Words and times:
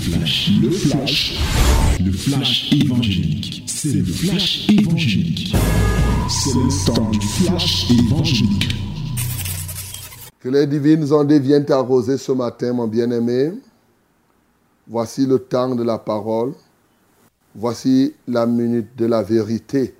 flash, 0.00 0.50
le 0.62 0.70
flash, 0.70 1.38
le 2.02 2.12
flash 2.12 2.72
évangélique. 2.72 3.64
C'est 3.66 3.92
le 3.92 4.04
flash 4.04 4.68
évangélique. 4.70 5.54
C'est 6.28 6.54
le 6.54 6.86
temps 6.86 7.10
du 7.10 7.20
flash 7.20 7.90
évangélique. 7.90 8.74
Que 10.40 10.48
les 10.48 10.66
divines 10.66 11.12
ondes 11.12 11.32
viennent 11.32 11.66
t'arroser 11.66 12.16
ce 12.16 12.32
matin, 12.32 12.72
mon 12.72 12.88
bien-aimé. 12.88 13.52
Voici 14.88 15.26
le 15.26 15.38
temps 15.38 15.74
de 15.74 15.82
la 15.82 15.98
parole. 15.98 16.54
Voici 17.54 18.14
la 18.26 18.46
minute 18.46 18.96
de 18.96 19.04
la 19.04 19.22
vérité. 19.22 19.94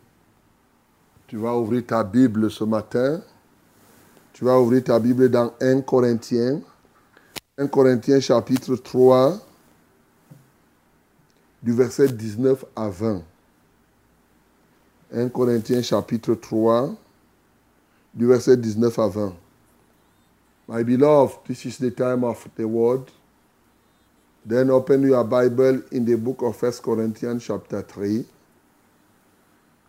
Tu 1.27 1.37
vas 1.37 1.57
ouvrir 1.57 1.85
ta 1.87 2.03
Bible 2.05 2.51
ce 2.51 2.65
matin. 2.65 3.21
Tu 4.33 4.45
vas 4.45 4.59
ouvrir 4.59 4.83
ta 4.83 4.99
Bible 4.99 5.29
dans 5.29 5.53
1 5.61 5.83
Corinthiens. 5.83 6.61
1 7.59 7.67
Corinthiens 7.67 8.21
chapitre 8.21 8.77
3, 8.77 9.50
du 11.63 11.73
verset 11.73 12.09
19 12.09 12.65
à 12.77 12.89
20. 12.89 13.23
1 15.13 15.29
Corinthiens 15.29 15.83
chapitre 15.83 16.35
3, 16.35 16.95
du 18.15 18.27
verset 18.27 18.57
19 18.57 18.99
à 18.99 19.09
20. 19.09 19.35
My 20.69 20.85
beloved, 20.85 21.39
this 21.47 21.65
is 21.65 21.79
the 21.79 21.91
time 21.91 22.23
of 22.23 22.47
the 22.57 22.65
word. 22.65 23.11
Then 24.47 24.71
open 24.71 25.03
your 25.03 25.25
Bible 25.25 25.83
in 25.91 26.05
the 26.05 26.17
book 26.17 26.43
of 26.43 26.63
1 26.63 26.73
Corinthians 26.83 27.45
chapter 27.45 27.83
3, 27.83 28.25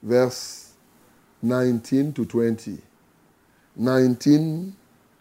verse 0.01 0.73
19 1.43 2.13
to 2.13 2.25
20. 2.25 2.79
19 3.75 4.75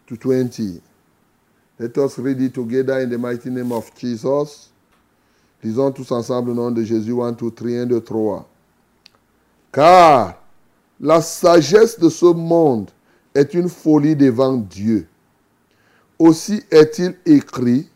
to 0.07 0.17
20. 0.17 0.81
Let 1.79 1.97
us 1.97 2.19
read 2.19 2.41
it 2.41 2.53
together 2.53 2.99
in 2.99 3.09
the 3.09 3.17
mighty 3.17 3.49
name 3.49 3.71
of 3.71 3.95
Jesus. 3.95 4.70
Lisons 5.63 5.91
tous 5.91 6.11
ensemble 6.11 6.51
au 6.51 6.53
nom 6.53 6.71
de 6.71 6.83
Jésus. 6.83 7.13
1, 7.21 7.33
2, 7.33 7.51
3, 7.51 7.69
1, 7.71 7.85
2, 7.85 8.01
3. 8.01 8.49
Car 9.71 10.35
la 10.99 11.21
sagesse 11.21 11.99
de 11.99 12.09
ce 12.09 12.25
monde 12.25 12.89
est 13.33 13.53
une 13.53 13.69
folie 13.69 14.15
devant 14.15 14.57
Dieu. 14.57 15.07
Aussi 16.19 16.63
est-il 16.69 17.15
écrit, 17.25 17.89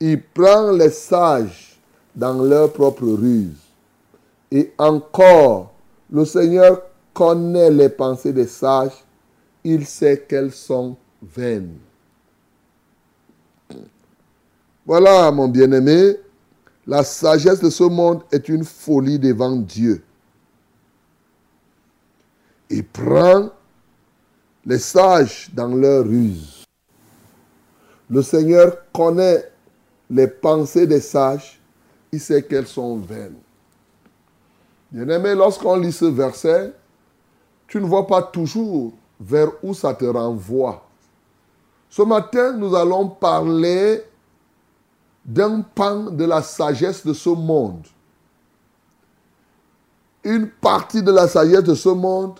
il 0.00 0.20
prend 0.20 0.72
les 0.72 0.90
sages 0.90 1.78
dans 2.14 2.42
leur 2.42 2.72
propre 2.72 3.04
ruse. 3.04 3.56
Et 4.50 4.72
encore, 4.78 5.72
le 6.10 6.24
Seigneur 6.24 6.82
connaît 7.12 7.70
les 7.70 7.88
pensées 7.88 8.32
des 8.32 8.46
sages, 8.46 9.04
il 9.62 9.86
sait 9.86 10.24
qu'elles 10.28 10.52
sont 10.52 10.96
vaines. 11.22 11.78
Voilà, 14.84 15.30
mon 15.32 15.48
bien-aimé, 15.48 16.16
la 16.86 17.02
sagesse 17.02 17.60
de 17.60 17.70
ce 17.70 17.84
monde 17.84 18.22
est 18.30 18.48
une 18.48 18.64
folie 18.64 19.18
devant 19.18 19.56
Dieu. 19.56 20.04
Il 22.70 22.84
prend 22.84 23.50
les 24.64 24.78
sages 24.78 25.50
dans 25.52 25.68
leur 25.68 26.04
ruse. 26.04 26.64
Le 28.08 28.22
Seigneur 28.22 28.76
connaît 28.92 29.50
les 30.10 30.28
pensées 30.28 30.86
des 30.86 31.00
sages, 31.00 31.60
il 32.12 32.20
sait 32.20 32.42
qu'elles 32.42 32.66
sont 32.68 32.98
vaines. 32.98 33.38
Bien-aimé, 34.92 35.34
lorsqu'on 35.34 35.76
lit 35.76 35.92
ce 35.92 36.04
verset, 36.04 36.72
tu 37.66 37.80
ne 37.80 37.86
vois 37.86 38.06
pas 38.06 38.22
toujours 38.22 38.92
vers 39.18 39.50
où 39.62 39.74
ça 39.74 39.92
te 39.94 40.04
renvoie. 40.04 40.86
Ce 41.90 42.02
matin, 42.02 42.52
nous 42.52 42.74
allons 42.76 43.08
parler 43.08 44.02
d'un 45.26 45.60
pan 45.60 46.04
de 46.04 46.24
la 46.24 46.40
sagesse 46.40 47.04
de 47.04 47.12
ce 47.12 47.28
monde. 47.30 47.84
Une 50.22 50.48
partie 50.48 51.02
de 51.02 51.10
la 51.10 51.26
sagesse 51.26 51.64
de 51.64 51.74
ce 51.74 51.88
monde 51.88 52.38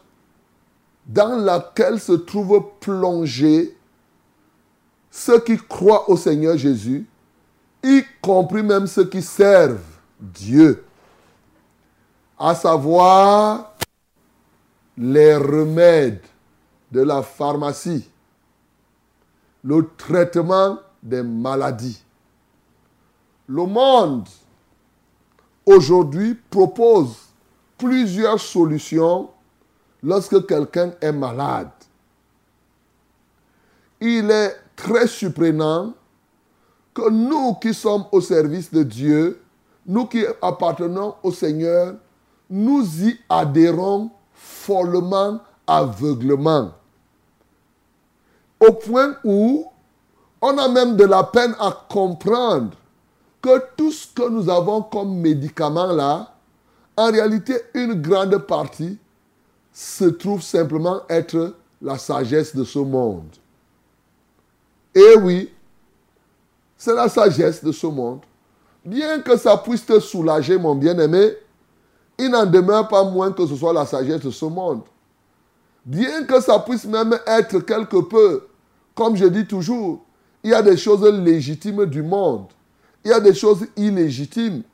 dans 1.04 1.36
laquelle 1.36 2.00
se 2.00 2.12
trouvent 2.12 2.64
plongés 2.80 3.76
ceux 5.10 5.40
qui 5.40 5.56
croient 5.56 6.08
au 6.10 6.16
Seigneur 6.16 6.56
Jésus, 6.56 7.06
y 7.82 8.02
compris 8.20 8.62
même 8.62 8.86
ceux 8.86 9.08
qui 9.08 9.22
servent 9.22 9.80
Dieu, 10.20 10.84
à 12.38 12.54
savoir 12.54 13.72
les 14.96 15.36
remèdes 15.36 16.22
de 16.92 17.00
la 17.00 17.22
pharmacie, 17.22 18.08
le 19.64 19.88
traitement 19.96 20.78
des 21.02 21.22
maladies. 21.22 22.02
Le 23.48 23.64
monde 23.64 24.28
aujourd'hui 25.64 26.34
propose 26.50 27.16
plusieurs 27.78 28.40
solutions 28.40 29.30
lorsque 30.02 30.46
quelqu'un 30.46 30.92
est 31.00 31.12
malade. 31.12 31.70
Il 34.00 34.30
est 34.30 34.56
très 34.74 35.06
surprenant 35.06 35.92
que 36.92 37.08
nous 37.10 37.54
qui 37.54 37.72
sommes 37.72 38.04
au 38.12 38.20
service 38.20 38.72
de 38.72 38.82
Dieu, 38.82 39.42
nous 39.86 40.06
qui 40.06 40.24
appartenons 40.42 41.14
au 41.22 41.30
Seigneur, 41.30 41.94
nous 42.50 42.84
y 43.04 43.18
adhérons 43.28 44.10
follement, 44.34 45.40
aveuglement. 45.66 46.72
Au 48.60 48.72
point 48.72 49.16
où 49.24 49.66
on 50.40 50.58
a 50.58 50.68
même 50.68 50.96
de 50.96 51.04
la 51.04 51.24
peine 51.24 51.54
à 51.58 51.70
comprendre 51.88 52.76
tout 53.76 53.92
ce 53.92 54.06
que 54.06 54.28
nous 54.28 54.48
avons 54.48 54.82
comme 54.82 55.18
médicament 55.18 55.92
là, 55.92 56.34
en 56.96 57.10
réalité, 57.10 57.54
une 57.74 57.94
grande 57.94 58.38
partie 58.38 58.98
se 59.72 60.04
trouve 60.04 60.42
simplement 60.42 61.02
être 61.08 61.54
la 61.82 61.98
sagesse 61.98 62.56
de 62.56 62.64
ce 62.64 62.78
monde. 62.78 63.28
Et 64.94 65.16
oui, 65.18 65.52
c'est 66.78 66.94
la 66.94 67.08
sagesse 67.08 67.62
de 67.62 67.72
ce 67.72 67.86
monde. 67.86 68.20
Bien 68.84 69.20
que 69.20 69.36
ça 69.36 69.56
puisse 69.58 69.84
te 69.84 70.00
soulager, 70.00 70.56
mon 70.56 70.74
bien-aimé, 70.74 71.36
il 72.18 72.30
n'en 72.30 72.46
demeure 72.46 72.88
pas 72.88 73.04
moins 73.04 73.32
que 73.32 73.46
ce 73.46 73.56
soit 73.56 73.72
la 73.72 73.84
sagesse 73.84 74.20
de 74.22 74.30
ce 74.30 74.46
monde. 74.46 74.82
Bien 75.84 76.24
que 76.24 76.40
ça 76.40 76.58
puisse 76.58 76.86
même 76.86 77.18
être 77.26 77.60
quelque 77.60 77.98
peu, 77.98 78.46
comme 78.94 79.16
je 79.16 79.26
dis 79.26 79.46
toujours, 79.46 80.00
il 80.42 80.50
y 80.50 80.54
a 80.54 80.62
des 80.62 80.76
choses 80.76 81.04
légitimes 81.04 81.84
du 81.84 82.02
monde. 82.02 82.46
Il 83.06 83.10
y 83.10 83.12
a 83.12 83.20
des 83.20 83.34
choses 83.34 83.64
illégitimes. 83.76 84.64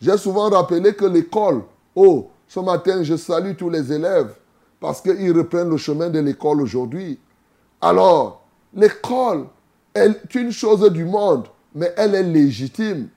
J'ai 0.00 0.16
souvent 0.16 0.48
rappelé 0.48 0.94
que 0.94 1.06
l'école, 1.06 1.62
oh, 1.96 2.30
ce 2.46 2.60
matin, 2.60 3.02
je 3.02 3.16
salue 3.16 3.56
tous 3.58 3.68
les 3.68 3.92
élèves 3.92 4.32
parce 4.78 5.00
qu'ils 5.00 5.36
reprennent 5.36 5.70
le 5.70 5.76
chemin 5.76 6.08
de 6.08 6.20
l'école 6.20 6.60
aujourd'hui. 6.60 7.18
Alors, 7.80 8.44
l'école 8.72 9.46
est 9.92 10.32
une 10.36 10.52
chose 10.52 10.88
du 10.92 11.04
monde, 11.04 11.48
mais 11.74 11.92
elle 11.96 12.14
est 12.14 12.22
légitime. 12.22 13.08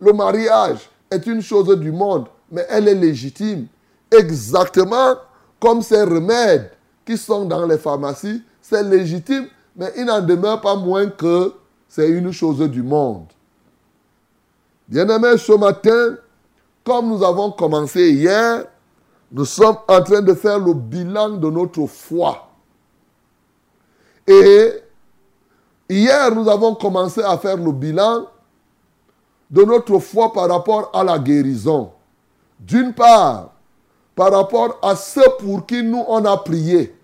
Le 0.00 0.14
mariage 0.14 0.88
est 1.10 1.26
une 1.26 1.42
chose 1.42 1.78
du 1.78 1.92
monde, 1.92 2.24
mais 2.50 2.64
elle 2.70 2.88
est 2.88 2.94
légitime. 2.94 3.66
Exactement 4.10 5.16
comme 5.60 5.82
ces 5.82 6.00
remèdes 6.00 6.70
qui 7.04 7.18
sont 7.18 7.44
dans 7.44 7.66
les 7.66 7.76
pharmacies, 7.76 8.42
c'est 8.62 8.82
légitime, 8.82 9.48
mais 9.76 9.92
il 9.94 10.06
n'en 10.06 10.22
demeure 10.22 10.62
pas 10.62 10.74
moins 10.74 11.06
que 11.06 11.52
c'est 11.86 12.08
une 12.08 12.32
chose 12.32 12.60
du 12.70 12.82
monde. 12.82 13.26
Bien-aimés, 14.88 15.36
ce 15.38 15.52
matin, 15.52 16.16
comme 16.84 17.08
nous 17.08 17.24
avons 17.24 17.50
commencé 17.50 18.10
hier, 18.10 18.64
nous 19.32 19.44
sommes 19.44 19.78
en 19.88 20.02
train 20.02 20.22
de 20.22 20.34
faire 20.34 20.58
le 20.58 20.74
bilan 20.74 21.30
de 21.30 21.50
notre 21.50 21.86
foi. 21.86 22.48
Et 24.26 24.70
hier, 25.88 26.34
nous 26.34 26.48
avons 26.48 26.74
commencé 26.74 27.22
à 27.22 27.36
faire 27.36 27.56
le 27.56 27.72
bilan 27.72 28.26
de 29.50 29.62
notre 29.64 29.98
foi 29.98 30.32
par 30.32 30.48
rapport 30.48 30.90
à 30.94 31.02
la 31.02 31.18
guérison. 31.18 31.90
D'une 32.60 32.94
part, 32.94 33.50
par 34.14 34.32
rapport 34.32 34.78
à 34.82 34.96
ceux 34.96 35.28
pour 35.38 35.66
qui 35.66 35.82
nous 35.82 36.04
on 36.08 36.24
a 36.24 36.36
prié, 36.38 36.96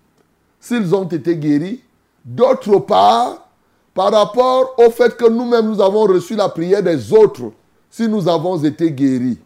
s'ils 0.59 0.95
ont 0.95 1.03
été 1.03 1.35
guéris. 1.37 1.83
D'autre 2.23 2.79
part, 2.79 3.49
par 3.93 4.11
rapport 4.11 4.75
au 4.77 4.89
fait 4.89 5.15
que 5.15 5.29
nous-mêmes 5.29 5.67
nous 5.67 5.81
avons 5.81 6.03
reçu 6.03 6.35
la 6.35 6.47
prière 6.47 6.81
des 6.81 7.11
autres, 7.13 7.51
si 7.93 8.07
nous 8.07 8.27
avons 8.27 8.57
été 8.63 8.91
guéris. 8.91 9.37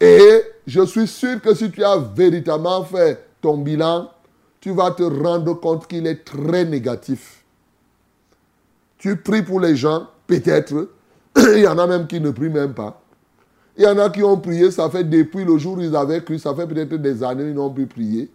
Et 0.00 0.42
je 0.66 0.80
suis 0.86 1.06
sûr 1.06 1.38
que 1.42 1.54
si 1.54 1.70
tu 1.70 1.84
as 1.84 1.98
véritablement 1.98 2.82
fait 2.82 3.22
ton 3.42 3.58
bilan, 3.58 4.10
tu 4.58 4.70
vas 4.72 4.90
te 4.90 5.02
rendre 5.02 5.52
compte 5.60 5.86
qu'il 5.86 6.06
est 6.06 6.24
très 6.24 6.64
négatif. 6.64 7.44
Tu 8.96 9.16
pries 9.16 9.42
pour 9.42 9.60
les 9.60 9.76
gens, 9.76 10.06
peut-être. 10.26 10.88
Il 11.36 11.58
y 11.58 11.66
en 11.66 11.76
a 11.76 11.86
même 11.86 12.06
qui 12.06 12.18
ne 12.20 12.30
prient 12.30 12.48
même 12.48 12.72
pas. 12.72 13.02
Il 13.76 13.84
y 13.84 13.86
en 13.86 13.98
a 13.98 14.08
qui 14.08 14.22
ont 14.22 14.38
prié, 14.38 14.70
ça 14.70 14.88
fait 14.88 15.04
depuis 15.04 15.44
le 15.44 15.58
jour 15.58 15.76
où 15.76 15.82
ils 15.82 15.94
avaient 15.94 16.24
cru, 16.24 16.38
ça 16.38 16.54
fait 16.54 16.66
peut-être 16.66 16.94
des 16.94 17.22
années 17.22 17.44
qu'ils 17.44 17.54
n'ont 17.54 17.70
plus 17.70 17.86
prié. 17.86 18.30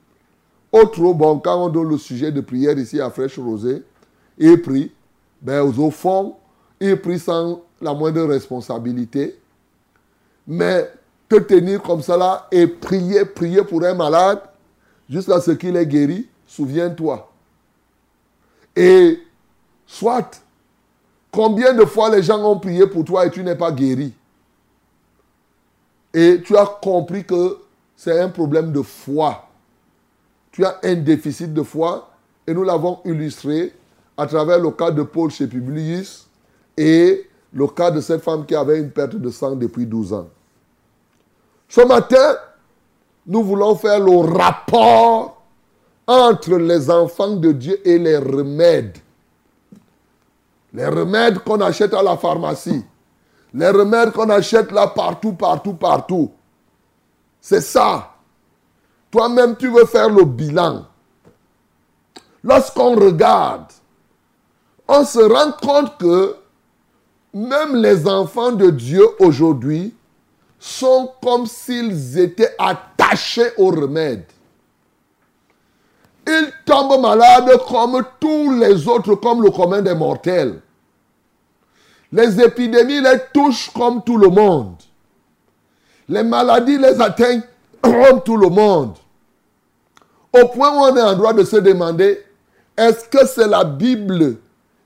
Autre, 0.71 1.01
bon, 1.13 1.39
quand 1.39 1.65
on 1.65 1.69
donne 1.69 1.89
le 1.89 1.97
sujet 1.97 2.31
de 2.31 2.41
prière 2.41 2.77
ici 2.77 3.01
à 3.01 3.09
Fraîche 3.09 3.39
Rosée, 3.39 3.81
et 4.37 4.57
prie, 4.57 4.91
ben, 5.41 5.61
au 5.61 5.89
fond, 5.89 6.35
il 6.79 7.01
prie 7.01 7.17
sans 7.17 7.63
la 7.81 7.93
moindre 7.93 8.23
responsabilité, 8.23 9.39
mais 10.47 10.91
te 11.29 11.35
tenir 11.35 11.81
comme 11.81 12.01
ça 12.01 12.17
là 12.17 12.47
et 12.51 12.67
prier, 12.67 13.25
prier 13.25 13.63
pour 13.63 13.83
un 13.83 13.93
malade 13.93 14.41
jusqu'à 15.09 15.39
ce 15.41 15.51
qu'il 15.51 15.75
est 15.75 15.85
guéri, 15.85 16.27
souviens-toi. 16.45 17.31
Et 18.75 19.19
soit, 19.85 20.41
combien 21.31 21.73
de 21.73 21.85
fois 21.85 22.09
les 22.09 22.23
gens 22.23 22.43
ont 22.43 22.59
prié 22.59 22.87
pour 22.87 23.03
toi 23.03 23.25
et 23.25 23.31
tu 23.31 23.43
n'es 23.43 23.55
pas 23.55 23.71
guéri? 23.71 24.13
Et 26.13 26.41
tu 26.43 26.55
as 26.55 26.65
compris 26.65 27.25
que 27.25 27.57
c'est 27.95 28.19
un 28.19 28.29
problème 28.29 28.71
de 28.71 28.81
foi. 28.81 29.47
Tu 30.51 30.63
as 30.65 30.79
un 30.83 30.95
déficit 30.95 31.53
de 31.53 31.63
foi 31.63 32.09
et 32.45 32.53
nous 32.53 32.63
l'avons 32.63 32.99
illustré 33.05 33.73
à 34.15 34.25
travers 34.25 34.59
le 34.59 34.71
cas 34.71 34.91
de 34.91 35.03
Paul 35.03 35.29
chez 35.29 35.47
Publius 35.47 36.27
et 36.75 37.27
le 37.57 37.65
cas 37.65 37.89
de 37.89 38.01
cette 38.01 38.21
femme 38.21 38.45
qui 38.45 38.53
avait 38.53 38.77
une 38.77 38.91
perte 38.91 39.15
de 39.15 39.31
sang 39.31 39.55
depuis 39.55 39.87
12 39.87 40.13
ans. 40.13 40.27
Ce 41.67 41.81
matin, 41.81 42.35
nous 43.25 43.43
voulons 43.43 43.75
faire 43.75 43.99
le 43.99 44.15
rapport 44.15 45.41
entre 46.05 46.55
les 46.57 46.91
enfants 46.91 47.35
de 47.35 47.51
Dieu 47.51 47.81
et 47.83 47.97
les 47.97 48.17
remèdes. 48.19 48.99
Les 50.71 50.85
remèdes 50.85 51.39
qu'on 51.39 51.59
achète 51.59 51.95
à 51.95 52.03
la 52.03 52.15
pharmacie. 52.15 52.85
Les 53.55 53.69
remèdes 53.69 54.11
qu'on 54.11 54.29
achète 54.29 54.71
là 54.71 54.85
partout, 54.85 55.33
partout, 55.33 55.73
partout. 55.73 56.31
C'est 57.41 57.61
ça. 57.61 58.17
Toi-même, 59.09 59.55
tu 59.55 59.69
veux 59.69 59.85
faire 59.85 60.09
le 60.09 60.25
bilan. 60.25 60.85
Lorsqu'on 62.43 62.95
regarde, 62.95 63.71
on 64.87 65.03
se 65.03 65.19
rend 65.19 65.53
compte 65.53 65.97
que 65.97 66.35
même 67.33 67.75
les 67.75 68.07
enfants 68.07 68.51
de 68.51 68.69
Dieu 68.69 69.05
aujourd'hui 69.19 69.93
sont 70.59 71.11
comme 71.21 71.45
s'ils 71.45 72.17
étaient 72.17 72.55
attachés 72.57 73.51
au 73.57 73.67
remède. 73.67 74.25
Ils 76.27 76.51
tombent 76.65 76.99
malades 77.01 77.51
comme 77.67 78.03
tous 78.19 78.51
les 78.59 78.87
autres, 78.87 79.15
comme 79.15 79.41
le 79.43 79.51
commun 79.51 79.81
des 79.81 79.95
mortels. 79.95 80.59
Les 82.11 82.41
épidémies 82.41 83.01
les 83.01 83.19
touchent 83.33 83.69
comme 83.71 84.03
tout 84.03 84.17
le 84.17 84.29
monde. 84.29 84.75
Les 86.09 86.23
maladies 86.23 86.77
les 86.77 86.99
atteignent 87.01 87.43
comme 87.81 88.21
tout 88.23 88.37
le 88.37 88.49
monde. 88.49 88.95
Au 90.33 90.47
point 90.47 90.71
où 90.71 90.79
on 90.91 90.95
est 90.95 91.01
en 91.01 91.15
droit 91.15 91.33
de 91.33 91.43
se 91.43 91.57
demander, 91.57 92.23
est-ce 92.75 93.05
que 93.09 93.25
c'est 93.25 93.47
la 93.47 93.63
Bible 93.63 94.37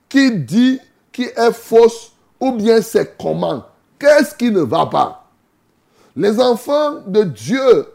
qui 0.08 0.32
dit 0.32 0.80
qui 1.12 1.24
est 1.24 1.52
fausse 1.52 2.11
ou 2.42 2.52
bien 2.54 2.82
c'est 2.82 3.18
comment? 3.18 3.64
Qu'est-ce 4.00 4.36
qui 4.36 4.52
ne 4.52 4.62
va 4.62 4.88
pas? 4.88 5.30
Les 6.16 6.40
enfants 6.40 7.02
de 7.08 7.24
Dieu 7.24 7.88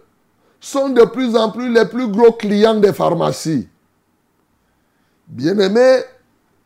sont 0.60 0.88
de 0.88 1.04
plus 1.04 1.36
en 1.36 1.50
plus 1.50 1.70
les 1.70 1.84
plus 1.84 2.08
gros 2.08 2.32
clients 2.32 2.76
des 2.76 2.92
pharmacies. 2.92 3.68
Bien-aimé, 5.26 6.00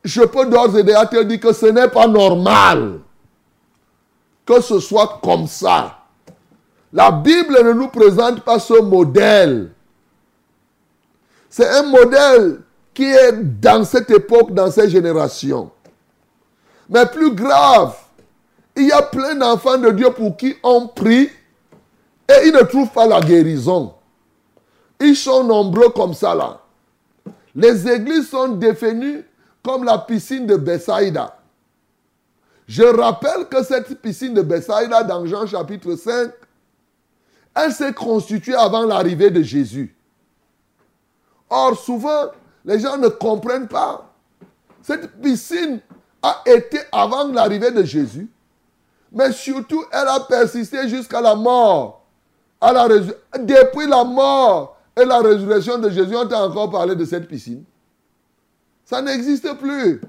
je 0.04 0.22
peux 0.22 0.46
d'ores 0.46 0.76
et 0.76 0.84
déjà 0.84 1.06
te 1.06 1.22
dire 1.22 1.40
que 1.40 1.52
ce 1.52 1.66
n'est 1.66 1.88
pas 1.88 2.06
normal 2.06 3.00
que 4.50 4.60
ce 4.60 4.80
soit 4.80 5.20
comme 5.22 5.46
ça. 5.46 5.98
La 6.92 7.12
Bible 7.12 7.56
ne 7.64 7.72
nous 7.72 7.88
présente 7.88 8.40
pas 8.40 8.58
ce 8.58 8.80
modèle. 8.80 9.70
C'est 11.48 11.68
un 11.68 11.84
modèle 11.84 12.60
qui 12.92 13.04
est 13.04 13.32
dans 13.60 13.84
cette 13.84 14.10
époque, 14.10 14.52
dans 14.52 14.70
cette 14.70 14.90
génération. 14.90 15.70
Mais 16.90 17.06
plus 17.06 17.32
grave, 17.34 17.96
il 18.76 18.88
y 18.88 18.92
a 18.92 19.00
plein 19.00 19.37
d'enfants 19.37 19.78
de 19.78 19.90
Dieu 19.92 20.10
pour 20.10 20.37
qui 20.37 20.56
on 20.64 20.88
prie 20.88 21.31
et 22.28 22.46
ils 22.46 22.52
ne 22.52 22.62
trouvent 22.62 22.90
pas 22.90 23.06
la 23.06 23.20
guérison. 23.20 23.94
Ils 25.00 25.16
sont 25.16 25.44
nombreux 25.44 25.90
comme 25.90 26.14
ça 26.14 26.34
là. 26.34 26.60
Les 27.54 27.88
églises 27.88 28.28
sont 28.28 28.48
définies 28.48 29.22
comme 29.62 29.84
la 29.84 29.98
piscine 29.98 30.46
de 30.46 30.56
Bethsaïda. 30.56 31.37
Je 32.66 32.82
rappelle 32.82 33.48
que 33.48 33.62
cette 33.62 34.00
piscine 34.00 34.34
de 34.34 34.42
Bethsaïda 34.42 35.04
dans 35.04 35.25
Jean 35.26 35.46
chapitre 35.46 35.94
5, 35.94 36.31
elle 37.54 37.72
s'est 37.72 37.92
constituée 37.92 38.54
avant 38.54 38.84
l'arrivée 38.84 39.31
de 39.31 39.42
Jésus. 39.42 39.94
Or, 41.48 41.76
souvent, 41.76 42.31
les 42.64 42.78
gens 42.78 42.96
ne 42.96 43.08
comprennent 43.08 43.66
pas. 43.69 44.12
Cette 44.82 45.20
piscine 45.20 45.81
a 46.22 46.43
été 46.46 46.78
avant 46.93 47.28
l'arrivée 47.28 47.70
de 47.70 47.82
Jésus, 47.82 48.28
mais 49.12 49.32
surtout, 49.32 49.84
elle 49.90 50.08
a 50.08 50.20
persisté 50.20 50.88
jusqu'à 50.88 51.20
la 51.20 51.34
mort. 51.34 52.05
Depuis 52.62 53.87
la 53.87 54.05
mort 54.05 54.76
et 54.96 55.05
la 55.05 55.19
résurrection 55.19 55.78
de 55.78 55.90
Jésus, 55.90 56.14
on 56.14 56.26
t'a 56.26 56.44
encore 56.44 56.70
parlé 56.70 56.94
de 56.94 57.05
cette 57.05 57.26
piscine. 57.26 57.64
Ça 58.84 59.00
n'existe 59.00 59.55
plus. 59.55 60.00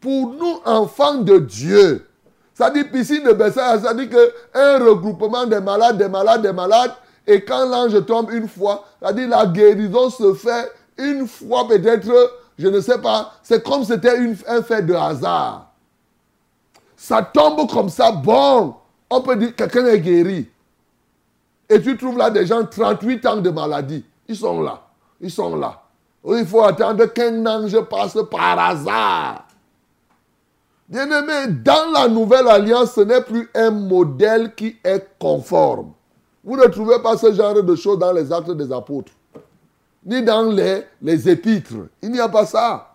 Pour 0.00 0.32
nous, 0.32 0.60
enfants 0.64 1.16
de 1.16 1.38
Dieu, 1.38 2.06
ça 2.54 2.70
dit 2.70 2.84
piscine 2.84 3.24
de 3.24 3.32
Bethsaida, 3.32 3.80
ça 3.80 3.94
dit 3.94 4.08
qu'un 4.08 4.78
regroupement 4.78 5.46
des 5.46 5.60
malades, 5.60 5.98
des 5.98 6.08
malades, 6.08 6.42
des 6.42 6.52
malades, 6.52 6.92
et 7.26 7.44
quand 7.44 7.66
l'ange 7.68 8.04
tombe 8.06 8.30
une 8.30 8.48
fois, 8.48 8.84
ça 9.02 9.12
dit 9.12 9.26
la 9.26 9.46
guérison 9.46 10.08
se 10.08 10.34
fait 10.34 10.72
une 10.96 11.26
fois 11.26 11.68
peut-être, 11.68 12.10
je 12.60 12.68
ne 12.68 12.80
sais 12.80 12.98
pas, 12.98 13.32
c'est 13.42 13.64
comme 13.64 13.84
c'était 13.84 14.18
un 14.46 14.62
fait 14.62 14.82
de 14.82 14.92
hasard. 14.92 15.72
Ça 16.94 17.22
tombe 17.22 17.68
comme 17.70 17.88
ça, 17.88 18.12
bon, 18.12 18.74
on 19.08 19.20
peut 19.22 19.36
dire 19.36 19.56
que 19.56 19.64
quelqu'un 19.64 19.86
est 19.86 20.00
guéri. 20.00 20.48
Et 21.70 21.80
tu 21.80 21.96
trouves 21.96 22.18
là 22.18 22.30
des 22.30 22.44
gens 22.44 22.64
38 22.64 23.26
ans 23.26 23.36
de 23.38 23.48
maladie. 23.48 24.04
Ils 24.28 24.36
sont 24.36 24.60
là. 24.60 24.82
Ils 25.20 25.30
sont 25.30 25.56
là. 25.56 25.82
Il 26.26 26.44
faut 26.44 26.62
attendre 26.62 27.06
qu'un 27.06 27.46
ange 27.46 27.80
passe 27.82 28.18
par 28.30 28.58
hasard. 28.58 29.46
Bien-aimé, 30.86 31.54
dans 31.64 31.92
la 31.92 32.08
nouvelle 32.08 32.48
alliance, 32.48 32.92
ce 32.92 33.00
n'est 33.00 33.22
plus 33.22 33.48
un 33.54 33.70
modèle 33.70 34.54
qui 34.54 34.76
est 34.84 35.06
conforme. 35.18 35.92
Vous 36.44 36.56
ne 36.56 36.66
trouvez 36.66 37.00
pas 37.00 37.16
ce 37.16 37.32
genre 37.32 37.62
de 37.62 37.74
choses 37.74 37.98
dans 37.98 38.12
les 38.12 38.30
actes 38.32 38.50
des 38.50 38.72
apôtres, 38.72 39.12
ni 40.04 40.22
dans 40.22 40.42
les, 40.50 40.84
les 41.02 41.28
épîtres. 41.28 41.88
Il 42.02 42.10
n'y 42.10 42.20
a 42.20 42.28
pas 42.28 42.46
ça. 42.46 42.94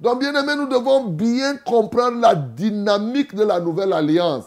Donc, 0.00 0.20
bien-aimé, 0.20 0.54
nous 0.56 0.66
devons 0.66 1.04
bien 1.04 1.56
comprendre 1.58 2.18
la 2.18 2.34
dynamique 2.34 3.34
de 3.34 3.44
la 3.44 3.60
nouvelle 3.60 3.92
alliance, 3.92 4.46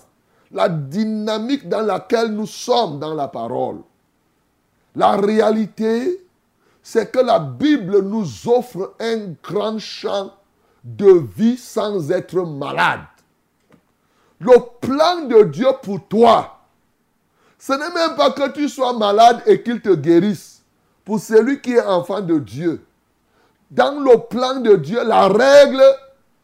la 0.51 0.67
dynamique 0.67 1.69
dans 1.69 1.81
laquelle 1.81 2.33
nous 2.33 2.45
sommes 2.45 2.99
dans 2.99 3.13
la 3.13 3.27
parole. 3.27 3.77
La 4.95 5.15
réalité, 5.15 6.25
c'est 6.81 7.11
que 7.11 7.19
la 7.19 7.39
Bible 7.39 8.01
nous 8.01 8.27
offre 8.47 8.93
un 8.99 9.33
grand 9.41 9.79
champ 9.79 10.31
de 10.83 11.25
vie 11.35 11.57
sans 11.57 12.11
être 12.11 12.41
malade. 12.45 13.01
Le 14.39 14.55
plan 14.81 15.25
de 15.25 15.43
Dieu 15.45 15.67
pour 15.81 16.05
toi, 16.07 16.59
ce 17.57 17.73
n'est 17.73 17.93
même 17.93 18.15
pas 18.15 18.31
que 18.31 18.51
tu 18.51 18.69
sois 18.69 18.93
malade 18.93 19.41
et 19.45 19.63
qu'il 19.63 19.81
te 19.81 19.95
guérisse. 19.95 20.54
Pour 21.05 21.19
celui 21.19 21.61
qui 21.61 21.73
est 21.73 21.85
enfant 21.85 22.19
de 22.19 22.39
Dieu, 22.39 22.83
dans 23.69 23.99
le 23.99 24.17
plan 24.27 24.59
de 24.59 24.75
Dieu, 24.75 25.03
la 25.03 25.27
règle, 25.27 25.83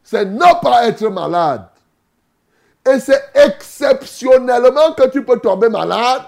c'est 0.03 0.25
ne 0.25 0.61
pas 0.61 0.87
être 0.87 1.07
malade. 1.09 1.67
Et 2.89 2.99
c'est 2.99 3.23
exceptionnellement 3.35 4.93
que 4.93 5.07
tu 5.09 5.23
peux 5.23 5.39
tomber 5.39 5.69
malade. 5.69 6.23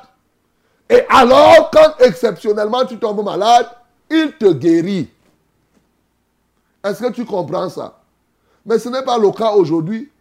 Et 0.89 1.03
alors, 1.09 1.71
quand 1.71 1.99
exceptionnellement 1.99 2.85
tu 2.85 2.97
tombes 2.97 3.23
malade, 3.23 3.67
il 4.09 4.33
te 4.37 4.51
guérit. 4.51 5.09
Est-ce 6.83 7.01
que 7.03 7.11
tu 7.11 7.25
comprends 7.25 7.69
ça? 7.69 7.99
Mais 8.65 8.77
ce 8.77 8.89
n'est 8.89 9.03
pas 9.03 9.17
le 9.17 9.31
cas 9.31 9.51
aujourd'hui. 9.51 10.11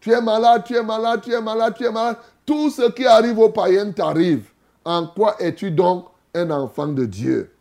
Tu 0.00 0.12
es 0.12 0.20
malade, 0.20 0.62
tu 0.64 0.76
es 0.76 0.82
malade, 0.82 1.20
tu 1.22 1.32
es 1.32 1.40
malade, 1.40 1.74
tu 1.76 1.84
es 1.84 1.90
malade. 1.90 2.16
Tout 2.46 2.70
ce 2.70 2.90
qui 2.90 3.06
arrive 3.06 3.38
aux 3.38 3.50
païens 3.50 3.90
t'arrive. 3.92 4.50
En 4.84 5.06
quoi 5.06 5.36
es-tu 5.38 5.70
donc 5.70 6.06
un 6.34 6.50
enfant 6.50 6.86
de 6.86 7.04
Dieu? 7.04 7.52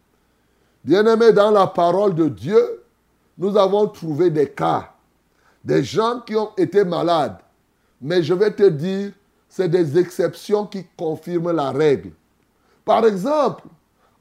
Bien-aimé, 0.84 1.32
dans 1.34 1.52
la 1.52 1.68
parole 1.68 2.16
de 2.16 2.28
Dieu, 2.28 2.84
nous 3.38 3.58
avons 3.58 3.88
trouvé 3.88 4.30
des 4.30 4.50
cas. 4.50 4.92
Des 5.64 5.84
gens 5.84 6.22
qui 6.22 6.36
ont 6.36 6.52
été 6.58 6.84
malades. 6.84 7.38
Mais 8.02 8.24
je 8.24 8.34
vais 8.34 8.52
te 8.52 8.64
dire, 8.64 9.12
c'est 9.50 9.68
des 9.68 9.98
exceptions 9.98 10.66
qui 10.66 10.86
confirment 10.98 11.52
la 11.52 11.72
règle. 11.72 12.12
Par 12.86 13.06
exemple, 13.06 13.66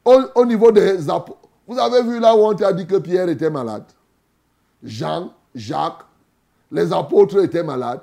au, 0.04 0.20
au 0.34 0.44
niveau 0.44 0.72
des 0.72 1.08
apôtres, 1.08 1.38
vous 1.66 1.78
avez 1.78 2.02
vu 2.02 2.18
là 2.18 2.34
où 2.34 2.40
on 2.40 2.54
t'a 2.54 2.72
dit 2.72 2.86
que 2.86 2.96
Pierre 2.96 3.28
était 3.28 3.50
malade. 3.50 3.84
Jean, 4.82 5.32
Jacques, 5.54 6.04
les 6.70 6.92
apôtres 6.92 7.42
étaient 7.42 7.62
malades. 7.62 8.02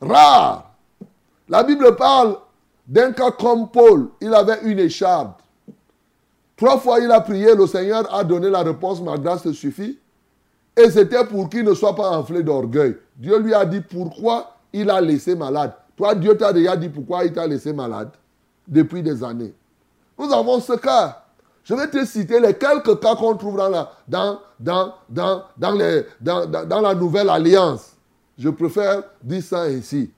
Rare. 0.00 0.70
La 1.48 1.62
Bible 1.62 1.96
parle 1.96 2.38
d'un 2.86 3.12
cas 3.12 3.32
comme 3.32 3.70
Paul. 3.70 4.10
Il 4.20 4.32
avait 4.34 4.62
une 4.62 4.78
écharde. 4.78 5.32
Trois 6.60 6.78
fois 6.78 7.00
il 7.00 7.10
a 7.10 7.22
prié, 7.22 7.54
le 7.54 7.66
Seigneur 7.66 8.14
a 8.14 8.22
donné 8.22 8.50
la 8.50 8.62
réponse, 8.62 9.00
ma 9.00 9.16
grâce 9.16 9.44
te 9.44 9.52
suffit. 9.52 9.98
Et 10.76 10.90
c'était 10.90 11.24
pour 11.24 11.48
qu'il 11.48 11.64
ne 11.64 11.72
soit 11.72 11.96
pas 11.96 12.10
enflé 12.10 12.42
d'orgueil. 12.42 12.98
Dieu 13.16 13.38
lui 13.38 13.54
a 13.54 13.64
dit, 13.64 13.80
pourquoi 13.80 14.56
il 14.70 14.90
a 14.90 15.00
laissé 15.00 15.34
malade? 15.34 15.72
Toi, 15.96 16.14
Dieu 16.14 16.36
t'a 16.36 16.52
déjà 16.52 16.76
dit 16.76 16.90
pourquoi 16.90 17.24
il 17.24 17.32
t'a 17.32 17.46
laissé 17.46 17.72
malade 17.72 18.10
depuis 18.68 19.02
des 19.02 19.24
années. 19.24 19.54
Nous 20.18 20.30
avons 20.30 20.60
ce 20.60 20.74
cas. 20.74 21.24
Je 21.64 21.74
vais 21.74 21.88
te 21.88 22.04
citer 22.04 22.38
les 22.38 22.52
quelques 22.52 23.00
cas 23.00 23.16
qu'on 23.16 23.36
trouve 23.36 23.56
dans 23.56 23.70
la, 23.70 23.90
dans, 24.06 24.40
dans, 24.58 24.94
dans, 25.08 25.42
dans, 25.56 25.72
les, 25.72 26.04
dans, 26.20 26.44
dans 26.44 26.80
la 26.82 26.94
nouvelle 26.94 27.30
alliance. 27.30 27.92
Je 28.36 28.50
préfère 28.50 29.02
dire 29.22 29.42
ça 29.42 29.68
ici. 29.70 30.10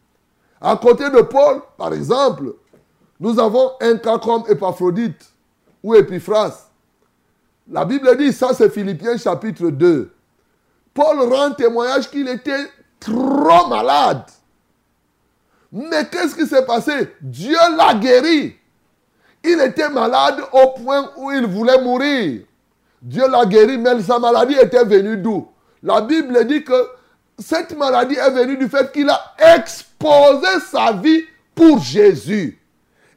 À 0.61 0.77
côté 0.77 1.09
de 1.09 1.21
Paul, 1.23 1.61
par 1.79 1.93
exemple, 1.93 2.55
nous 3.21 3.39
avons 3.39 3.73
un 3.81 3.97
cas 3.97 4.19
comme 4.19 4.43
Épaphrodite 4.49 5.32
ou 5.83 5.95
Épiphras. 5.95 6.69
La 7.71 7.85
Bible 7.85 8.17
dit, 8.17 8.33
ça 8.33 8.55
c'est 8.55 8.71
Philippiens 8.71 9.17
chapitre 9.17 9.69
2. 9.69 10.13
Paul 10.95 11.21
rend 11.33 11.53
témoignage 11.53 12.11
qu'il 12.11 12.29
était 12.29 12.67
trop 13.01 13.69
malade. 13.69 14.25
Mais 15.73 16.07
qu'est-ce 16.11 16.35
qui 16.35 16.47
s'est 16.47 16.67
passé? 16.67 17.15
Dieu 17.21 17.57
l'a 17.77 17.95
guéri. 17.95 18.57
Il 19.43 19.61
était 19.61 19.89
malade 19.89 20.41
au 20.53 20.69
point 20.81 21.11
où 21.17 21.31
il 21.33 21.47
voulait 21.47 21.81
mourir. 21.81 22.43
Dieu 23.01 23.27
l'a 23.29 23.47
guéri, 23.47 23.79
mais 23.79 24.01
sa 24.03 24.19
maladie 24.19 24.55
était 24.55 24.85
venue 24.85 25.17
d'où? 25.17 25.49
La 25.83 26.01
Bible 26.03 26.47
dit 26.47 26.63
que 26.63 26.89
cette 27.39 27.77
maladie 27.77 28.15
est 28.15 28.31
venue 28.31 28.57
du 28.57 28.69
fait 28.69 28.93
qu'il 28.93 29.09
a 29.09 29.35
exposé 29.57 30.61
sa 30.71 30.93
vie 30.93 31.25
pour 31.55 31.79
Jésus. 31.79 32.61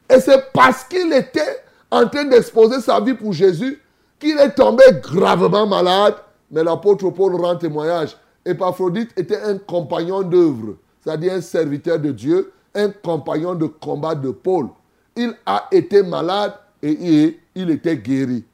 Et 0.08 0.20
c'est 0.20 0.50
parce 0.52 0.84
qu'il 0.84 1.12
était 1.12 1.62
en 1.90 2.08
train 2.08 2.24
d'exposer 2.24 2.80
sa 2.80 3.00
vie 3.00 3.14
pour 3.14 3.32
Jésus 3.32 3.80
qu'il 4.18 4.38
est 4.38 4.54
tombé 4.54 4.82
gravement 5.02 5.66
malade. 5.66 6.14
Mais 6.50 6.62
l'apôtre 6.62 7.10
Paul 7.10 7.34
rend 7.36 7.56
témoignage. 7.56 8.16
Épaphrodite 8.44 9.10
était 9.18 9.40
un 9.40 9.58
compagnon 9.58 10.22
d'œuvre, 10.22 10.76
c'est-à-dire 11.00 11.32
un 11.32 11.40
serviteur 11.40 11.98
de 11.98 12.12
Dieu, 12.12 12.52
un 12.74 12.90
compagnon 12.90 13.54
de 13.54 13.66
combat 13.66 14.14
de 14.14 14.30
Paul. 14.30 14.68
Il 15.16 15.34
a 15.44 15.66
été 15.72 16.02
malade 16.02 16.52
et 16.82 17.38
il 17.54 17.70
était 17.70 17.96
guéri. 17.96 18.44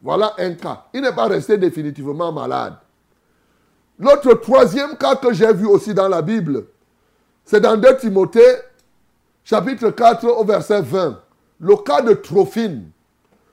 Voilà 0.00 0.34
un 0.38 0.52
cas. 0.54 0.84
Il 0.92 1.00
n'est 1.00 1.12
pas 1.12 1.26
resté 1.26 1.56
définitivement 1.58 2.32
malade. 2.32 2.74
L'autre 3.98 4.34
troisième 4.34 4.96
cas 4.96 5.16
que 5.16 5.32
j'ai 5.32 5.52
vu 5.52 5.66
aussi 5.66 5.94
dans 5.94 6.08
la 6.08 6.22
Bible, 6.22 6.64
c'est 7.44 7.60
dans 7.60 7.76
2 7.76 7.96
Timothée, 7.98 8.40
chapitre 9.44 9.90
4 9.90 10.26
au 10.26 10.44
verset 10.44 10.82
20. 10.82 11.21
Le 11.62 11.76
cas 11.76 12.02
de 12.02 12.12
Trophine. 12.14 12.90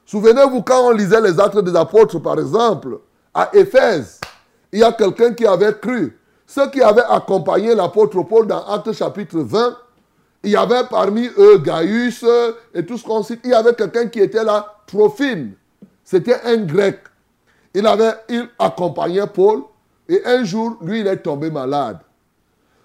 Souvenez-vous 0.03 0.63
quand 0.63 0.87
on 0.87 0.91
lisait 0.91 1.21
les 1.21 1.39
actes 1.39 1.59
des 1.59 1.75
apôtres, 1.75 2.17
par 2.17 2.39
exemple, 2.39 2.99
à 3.31 3.51
Éphèse, 3.53 4.19
il 4.71 4.79
y 4.79 4.83
a 4.83 4.91
quelqu'un 4.91 5.35
qui 5.35 5.45
avait 5.45 5.75
cru. 5.79 6.19
Ceux 6.47 6.71
qui 6.71 6.81
avaient 6.81 7.03
accompagné 7.07 7.75
l'apôtre 7.75 8.23
Paul 8.23 8.47
dans 8.47 8.65
Actes 8.65 8.93
chapitre 8.93 9.37
20, 9.39 9.77
il 10.41 10.49
y 10.49 10.55
avait 10.55 10.85
parmi 10.89 11.29
eux 11.37 11.59
Gaius 11.59 12.25
et 12.73 12.83
tout 12.83 12.97
ce 12.97 13.03
qu'on 13.03 13.21
cite. 13.21 13.41
Il 13.43 13.51
y 13.51 13.53
avait 13.53 13.75
quelqu'un 13.75 14.07
qui 14.07 14.19
était 14.19 14.43
là, 14.43 14.77
Trophine. 14.87 15.53
C'était 16.03 16.41
un 16.43 16.57
grec. 16.57 17.01
Il 17.75 17.85
avait 17.85 18.15
il 18.29 18.49
accompagnait 18.57 19.27
Paul 19.27 19.61
et 20.07 20.25
un 20.25 20.43
jour, 20.43 20.77
lui, 20.81 21.01
il 21.01 21.07
est 21.07 21.17
tombé 21.17 21.51
malade. 21.51 21.99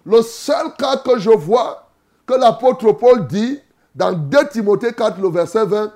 Le 0.04 0.20
seul 0.20 0.74
cas 0.78 0.98
que 0.98 1.18
je 1.18 1.30
vois 1.30 1.88
que 2.26 2.34
l'apôtre 2.34 2.92
Paul 2.92 3.26
dit 3.26 3.58
dans 3.94 4.12
2 4.12 4.48
Timothée 4.48 4.92
4, 4.92 5.20
le 5.20 5.28
verset 5.28 5.64
20, 5.64 5.92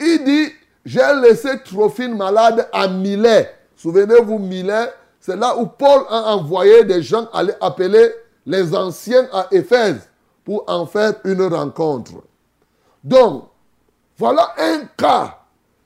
il 0.00 0.24
dit 0.24 0.52
J'ai 0.84 1.02
laissé 1.22 1.62
Trophine 1.64 2.16
malade 2.16 2.68
à 2.72 2.88
Milet. 2.88 3.54
Souvenez-vous, 3.76 4.38
Milet, 4.38 4.90
c'est 5.20 5.36
là 5.36 5.56
où 5.56 5.66
Paul 5.66 6.04
a 6.08 6.34
envoyé 6.34 6.84
des 6.84 7.02
gens 7.02 7.28
aller 7.32 7.54
appeler 7.60 8.10
les 8.46 8.74
anciens 8.74 9.26
à 9.32 9.46
Éphèse 9.50 10.08
pour 10.44 10.64
en 10.66 10.86
faire 10.86 11.14
une 11.24 11.42
rencontre. 11.42 12.12
Donc, 13.02 13.48
voilà 14.16 14.54
un 14.58 14.82
cas, 14.96 15.38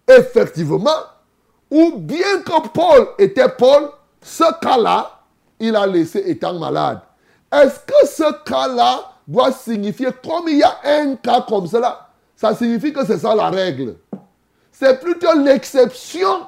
effectivement, 0.06 0.90
où 1.70 1.92
bien 1.96 2.42
que 2.42 2.68
Paul 2.68 3.08
était 3.18 3.48
Paul, 3.48 3.90
ce 4.20 4.44
cas-là, 4.60 5.20
il 5.60 5.74
a 5.76 5.86
laissé 5.86 6.22
étant 6.26 6.58
malade. 6.58 7.00
Est-ce 7.52 7.80
que 7.80 8.06
ce 8.06 8.44
cas-là 8.44 9.12
doit 9.28 9.52
signifier, 9.52 10.08
comme 10.24 10.48
il 10.48 10.58
y 10.58 10.62
a 10.62 10.78
un 10.84 11.14
cas 11.16 11.44
comme 11.46 11.66
cela, 11.66 12.08
ça 12.34 12.54
signifie 12.54 12.92
que 12.92 13.04
c'est 13.04 13.18
ça 13.18 13.34
la 13.34 13.50
règle 13.50 13.96
C'est 14.72 14.98
plutôt 15.00 15.38
l'exception 15.38 16.46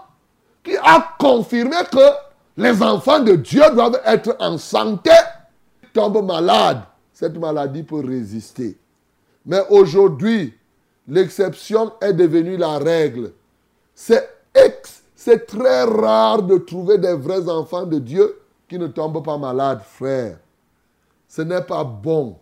qui 0.64 0.76
a 0.76 1.14
confirmé 1.18 1.76
que 1.92 2.10
les 2.56 2.82
enfants 2.82 3.20
de 3.20 3.34
Dieu 3.36 3.62
doivent 3.74 4.00
être 4.04 4.36
en 4.40 4.56
santé. 4.58 5.10
Tombent 5.92 6.24
malades, 6.24 6.82
cette 7.12 7.36
maladie 7.36 7.82
peut 7.82 8.04
résister. 8.04 8.78
Mais 9.44 9.62
aujourd'hui, 9.68 10.54
l'exception 11.08 11.92
est 12.00 12.12
devenue 12.12 12.56
la 12.56 12.78
règle. 12.78 13.32
C'est 13.94 14.40
c'est 15.22 15.46
très 15.46 15.82
rare 15.82 16.42
de 16.42 16.56
trouver 16.56 16.96
des 16.96 17.12
vrais 17.12 17.46
enfants 17.46 17.84
de 17.84 17.98
Dieu 17.98 18.40
qui 18.66 18.78
ne 18.78 18.86
tombent 18.86 19.22
pas 19.22 19.36
malades, 19.36 19.82
frère. 19.82 20.38
Ce 21.28 21.42
n'est 21.42 21.60
pas 21.60 21.84
bon. 21.84 22.38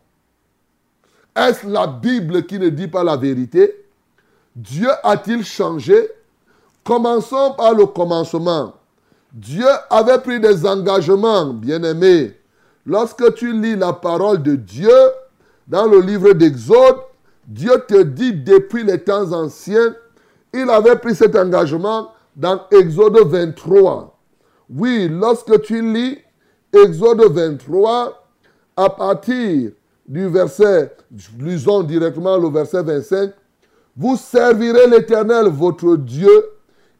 Est-ce 1.38 1.66
la 1.68 1.87
Bible 1.87 2.47
qui 2.47 2.59
ne 2.59 2.68
dit 2.68 2.88
pas 2.88 3.04
la 3.04 3.16
vérité? 3.16 3.85
Dieu 4.57 4.88
a-t-il 5.04 5.45
changé? 5.45 6.11
Commençons 6.83 7.54
par 7.57 7.75
le 7.75 7.87
commencement. 7.87 8.75
Dieu 9.33 9.68
avait 9.88 10.18
pris 10.18 10.40
des 10.40 10.66
engagements, 10.66 11.52
bien-aimés. 11.52 12.35
Lorsque 12.85 13.35
tu 13.35 13.52
lis 13.52 13.76
la 13.76 13.92
parole 13.92 14.42
de 14.42 14.57
Dieu 14.57 14.90
dans 15.68 15.87
le 15.87 16.00
livre 16.00 16.33
d'Exode, 16.33 16.97
Dieu 17.47 17.85
te 17.87 18.02
dit 18.02 18.33
depuis 18.33 18.83
les 18.83 18.99
temps 18.99 19.30
anciens, 19.33 19.95
il 20.52 20.68
avait 20.68 20.97
pris 20.97 21.14
cet 21.14 21.37
engagement 21.37 22.11
dans 22.35 22.62
Exode 22.73 23.18
23. 23.18 24.18
Oui, 24.71 25.09
lorsque 25.09 25.62
tu 25.62 25.83
lis 25.83 26.18
Exode 26.73 27.23
23, 27.30 28.26
à 28.76 28.90
partir 28.90 29.71
du 30.09 30.27
verset, 30.27 30.97
lisons 31.38 31.83
directement 31.83 32.38
le 32.38 32.49
verset 32.49 32.83
25, 32.83 33.31
vous 33.95 34.17
servirez 34.17 34.88
l'Éternel 34.88 35.49
votre 35.49 35.97
Dieu 35.97 36.31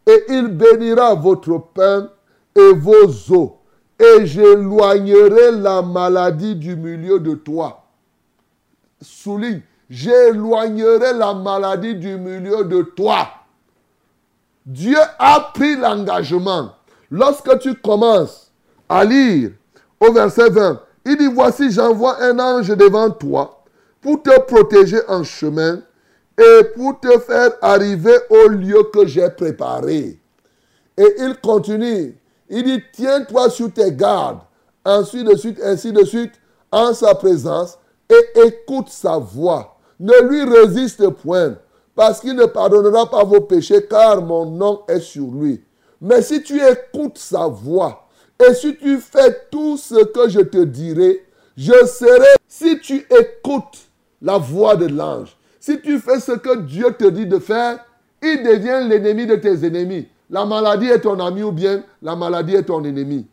et 0.05 0.23
il 0.29 0.47
bénira 0.47 1.15
votre 1.15 1.57
pain 1.73 2.09
et 2.55 2.73
vos 2.73 3.07
eaux 3.33 3.59
et 3.99 4.25
j'éloignerai 4.25 5.51
la 5.59 5.81
maladie 5.81 6.55
du 6.55 6.75
milieu 6.75 7.19
de 7.19 7.33
toi. 7.33 7.83
Souligne, 9.01 9.61
j'éloignerai 9.89 11.13
la 11.13 11.33
maladie 11.33 11.95
du 11.95 12.15
milieu 12.15 12.63
de 12.63 12.81
toi. 12.81 13.27
Dieu 14.65 14.97
a 15.17 15.51
pris 15.53 15.75
l'engagement. 15.75 16.73
Lorsque 17.09 17.59
tu 17.59 17.73
commences 17.75 18.51
à 18.87 19.03
lire 19.03 19.51
au 19.99 20.13
verset 20.13 20.49
20, 20.49 20.79
il 21.09 21.17
dit, 21.17 21.27
voici, 21.27 21.71
j'envoie 21.71 22.21
un 22.21 22.37
ange 22.37 22.69
devant 22.69 23.09
toi 23.09 23.63
pour 23.99 24.21
te 24.21 24.39
protéger 24.41 24.99
en 25.07 25.23
chemin 25.23 25.81
et 26.37 26.63
pour 26.75 26.99
te 26.99 27.17
faire 27.19 27.53
arriver 27.61 28.15
au 28.29 28.47
lieu 28.47 28.83
que 28.93 29.07
j'ai 29.07 29.29
préparé. 29.29 30.19
Et 30.95 31.15
il 31.17 31.35
continue. 31.41 32.15
Il 32.47 32.63
dit, 32.63 32.83
tiens-toi 32.93 33.49
sur 33.49 33.73
tes 33.73 33.91
gardes, 33.91 34.41
ainsi 34.85 35.23
de 35.23 35.35
suite, 35.35 35.59
ainsi 35.63 35.91
de 35.91 36.03
suite, 36.03 36.33
en 36.71 36.93
sa 36.93 37.15
présence, 37.15 37.79
et 38.07 38.47
écoute 38.47 38.89
sa 38.89 39.17
voix. 39.17 39.77
Ne 39.99 40.13
lui 40.29 40.43
résiste 40.43 41.09
point 41.09 41.55
parce 41.95 42.19
qu'il 42.19 42.35
ne 42.35 42.45
pardonnera 42.45 43.09
pas 43.09 43.23
vos 43.23 43.41
péchés, 43.41 43.85
car 43.89 44.21
mon 44.21 44.45
nom 44.45 44.81
est 44.87 44.99
sur 44.99 45.25
lui. 45.25 45.63
Mais 45.99 46.21
si 46.21 46.43
tu 46.43 46.61
écoutes 46.61 47.17
sa 47.17 47.47
voix, 47.47 48.07
et 48.39 48.53
si 48.53 48.75
tu 48.77 48.97
fais 48.99 49.47
tout 49.51 49.77
ce 49.77 50.03
que 50.05 50.29
je 50.29 50.39
te 50.39 50.63
dirai, 50.63 51.25
je 51.57 51.85
serai, 51.85 52.27
si 52.47 52.79
tu 52.79 53.05
écoutes 53.09 53.89
la 54.21 54.37
voix 54.37 54.75
de 54.75 54.87
l'ange, 54.87 55.37
si 55.59 55.79
tu 55.81 55.99
fais 55.99 56.19
ce 56.19 56.31
que 56.31 56.59
Dieu 56.59 56.93
te 56.97 57.05
dit 57.05 57.25
de 57.25 57.39
faire, 57.39 57.79
il 58.21 58.43
devient 58.43 58.87
l'ennemi 58.87 59.25
de 59.25 59.35
tes 59.35 59.65
ennemis. 59.65 60.07
La 60.29 60.45
maladie 60.45 60.87
est 60.87 61.01
ton 61.01 61.19
ami 61.19 61.43
ou 61.43 61.51
bien 61.51 61.83
la 62.01 62.15
maladie 62.15 62.55
est 62.55 62.63
ton 62.63 62.83
ennemi. 62.83 63.27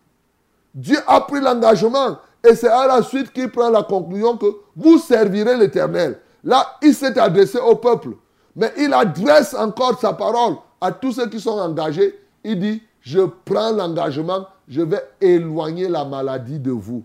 Dieu 0.74 0.98
a 1.06 1.20
pris 1.20 1.40
l'engagement 1.40 2.18
et 2.48 2.54
c'est 2.54 2.68
à 2.68 2.86
la 2.86 3.02
suite 3.02 3.32
qu'il 3.32 3.50
prend 3.50 3.70
la 3.70 3.82
conclusion 3.82 4.36
que 4.36 4.46
vous 4.74 4.98
servirez 4.98 5.56
l'Éternel. 5.56 6.18
Là, 6.44 6.78
il 6.82 6.94
s'est 6.94 7.18
adressé 7.18 7.58
au 7.58 7.76
peuple. 7.76 8.10
Mais 8.54 8.72
il 8.78 8.92
adresse 8.94 9.54
encore 9.54 10.00
sa 10.00 10.12
parole 10.12 10.56
à 10.80 10.90
tous 10.92 11.12
ceux 11.12 11.28
qui 11.28 11.40
sont 11.40 11.58
engagés. 11.58 12.18
Il 12.42 12.58
dit, 12.58 12.82
je 13.06 13.20
prends 13.44 13.70
l'engagement, 13.70 14.48
je 14.66 14.82
vais 14.82 15.00
éloigner 15.20 15.88
la 15.88 16.04
maladie 16.04 16.58
de 16.58 16.72
vous. 16.72 17.04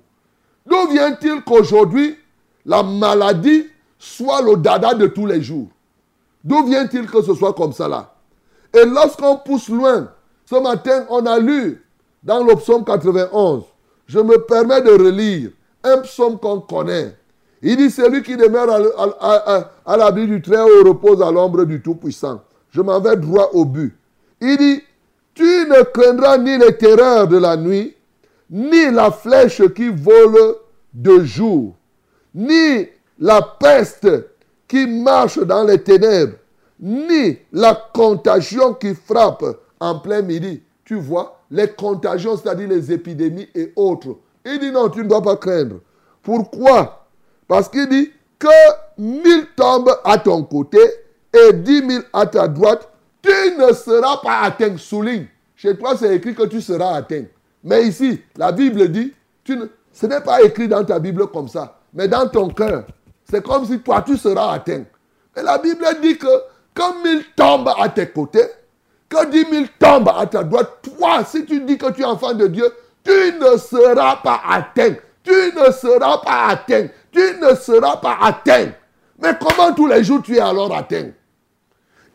D'où 0.65 0.88
vient-il 0.89 1.43
qu'aujourd'hui, 1.43 2.17
la 2.65 2.81
maladie 2.81 3.67
soit 4.00 4.41
le 4.41 4.58
dada 4.58 4.96
de 4.96 5.05
tous 5.05 5.27
les 5.27 5.43
jours? 5.43 5.67
D'où 6.43 6.65
vient-il 6.65 7.05
que 7.05 7.22
ce 7.22 7.36
soit 7.36 7.53
comme 7.53 7.72
ça 7.72 7.88
là? 7.88 8.15
Et 8.74 8.84
lorsqu'on 8.84 9.38
pousse 9.38 9.70
loin, 9.70 10.10
ce 10.50 10.55
matin, 10.55 11.05
on 11.12 11.24
a 11.27 11.38
lu 11.38 11.86
dans 12.24 12.43
le 12.43 12.55
psaume 12.55 12.84
91, 12.84 13.65
je 14.08 14.17
me 14.17 14.39
permets 14.39 14.81
de 14.81 14.89
relire 14.89 15.51
un 15.84 16.00
psaume 16.00 16.39
qu'on 16.39 16.62
connaît. 16.62 17.15
Il 17.62 17.77
dit, 17.77 17.91
celui 17.91 18.24
qui 18.24 18.36
demeure 18.36 18.70
à, 19.86 19.98
l'abri 19.98 20.25
du 20.25 20.41
Très-Haut 20.41 20.84
repose 20.84 21.22
à 21.22 21.29
l'ombre 21.29 21.63
du 21.65 21.79
Tout-Puissant. 21.79 22.41
Je 22.72 22.81
m'en 22.81 23.00
vais 23.00 23.17
droit 23.17 23.51
au 23.53 23.65
but. 23.65 23.96
Il 24.41 24.58
dit, 24.58 24.81
tu 25.34 25.44
ne 25.44 25.84
craindras 25.84 26.38
ni 26.38 26.58
les 26.58 26.78
terreurs 26.78 27.28
de 27.28 27.38
la 27.38 27.58
nuit, 27.58 27.96
ni 28.50 28.92
la 28.92 29.12
flèche 29.12 29.62
qui 29.74 29.90
vole 29.90 30.56
de 30.94 31.24
jour, 31.24 31.76
ni 32.34 32.88
la 33.20 33.42
peste 33.42 34.08
qui 34.68 34.88
marche 34.88 35.40
dans 35.40 35.64
les 35.64 35.82
ténèbres, 35.82 36.36
ni 36.80 37.38
la 37.52 37.76
contagion 37.94 38.74
qui 38.74 38.96
frappe 38.96 39.46
en 39.80 40.00
plein 40.00 40.22
midi. 40.22 40.62
Tu 40.84 40.96
vois, 40.96 41.40
les 41.50 41.70
contagions, 41.70 42.38
c'est-à-dire 42.38 42.68
les 42.68 42.92
épidémies 42.92 43.48
et 43.56 43.72
autres. 43.76 44.18
Il 44.46 44.60
dit 44.60 44.72
non, 44.72 44.90
tu 44.90 45.00
ne 45.00 45.08
dois 45.08 45.22
pas 45.22 45.38
craindre. 45.38 45.80
Pourquoi? 46.24 47.06
Parce 47.48 47.70
qu'il 47.70 47.88
dit 47.88 48.12
que 48.40 48.48
mille 48.98 49.48
tombent 49.56 49.96
à 50.04 50.18
ton 50.18 50.44
côté 50.44 50.80
et 51.34 51.54
dix 51.54 51.82
mille 51.82 52.04
à 52.12 52.26
ta 52.26 52.48
droite, 52.48 52.90
tu 53.22 53.58
ne 53.58 53.74
seras 53.74 54.18
pas 54.18 54.42
atteint. 54.42 54.78
Souligne. 54.78 55.28
Chez 55.56 55.78
toi, 55.78 55.96
c'est 55.98 56.16
écrit 56.16 56.34
que 56.34 56.44
tu 56.44 56.62
seras 56.62 56.96
atteint. 56.96 57.25
Mais 57.63 57.84
ici, 57.88 58.22
la 58.36 58.51
Bible 58.51 58.90
dit, 58.90 59.13
tu 59.44 59.56
ne, 59.56 59.66
ce 59.92 60.06
n'est 60.08 60.22
pas 60.22 60.42
écrit 60.42 60.68
dans 60.68 60.84
ta 60.84 60.98
Bible 60.98 61.28
comme 61.28 61.48
ça, 61.48 61.80
mais 61.94 62.08
dans 62.08 62.28
ton 62.28 62.50
cœur. 62.50 62.86
C'est 63.30 63.44
comme 63.44 63.66
si 63.66 63.80
toi, 63.80 64.01
tu 64.01 64.18
seras 64.18 64.54
atteint. 64.54 64.84
Et 65.38 65.42
la 65.42 65.58
Bible 65.58 65.86
dit 66.01 66.18
que 66.18 66.28
quand 66.74 67.01
mille 67.04 67.24
tombent 67.36 67.74
à 67.78 67.90
tes 67.90 68.08
côtés, 68.08 68.48
que 69.08 69.30
dix 69.30 69.46
mille 69.51 69.70
tombent 69.78 70.12
à 70.18 70.25
ta 70.25 70.44
droite, 70.44 70.80
toi, 70.82 71.24
si 71.24 71.46
tu 71.46 71.62
dis 71.62 71.78
que 71.78 71.92
tu 71.92 72.01
es 72.01 72.06
enfant 72.06 72.34
de 72.34 72.48
Dieu, 72.48 72.66
tu 73.04 73.12
ne 73.12 73.58
seras 73.58 74.18
pas 74.18 74.42
atteint. 74.50 74.96
Tu 75.24 75.32
ne 75.32 75.72
seras 75.72 76.18
pas 76.20 76.48
atteint. 76.48 76.88
Tu 77.12 77.20
ne 77.40 77.54
seras 77.56 77.98
pas 77.98 78.18
atteint. 78.22 78.72
Mais 79.22 79.34
comment 79.40 79.74
tous 79.74 79.88
les 79.88 80.04
jours 80.04 80.22
tu 80.24 80.38
es 80.38 80.40
alors 80.40 80.75
atteint? 80.75 81.10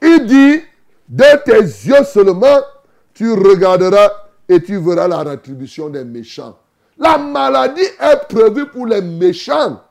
Il 0.03 0.27
dit, 0.27 0.63
de 1.09 1.45
tes 1.45 1.61
yeux 1.61 2.05
seulement, 2.05 2.61
tu 3.15 3.33
regarderas 3.33 4.11
et 4.49 4.63
tu 4.63 4.79
verras 4.79 5.09
la 5.09 5.19
rétribution 5.19 5.89
des 5.89 6.05
méchants. 6.05 6.57
La 6.99 7.19
maladie 7.19 7.81
est 8.01 8.29
prévue 8.29 8.67
pour 8.67 8.87
les 8.87 9.03
méchants. 9.03 9.83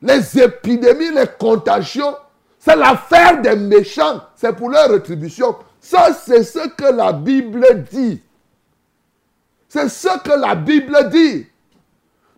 Les 0.00 0.38
épidémies, 0.38 1.12
les 1.12 1.26
contagions, 1.38 2.16
c'est 2.58 2.76
l'affaire 2.76 3.40
des 3.40 3.56
méchants. 3.56 4.20
C'est 4.34 4.54
pour 4.54 4.70
leur 4.70 4.90
rétribution. 4.90 5.56
Ça, 5.80 6.12
c'est 6.12 6.44
ce 6.44 6.68
que 6.68 6.92
la 6.92 7.12
Bible 7.12 7.84
dit. 7.90 8.22
C'est 9.68 9.88
ce 9.88 10.18
que 10.22 10.38
la 10.38 10.54
Bible 10.54 11.08
dit. 11.10 11.46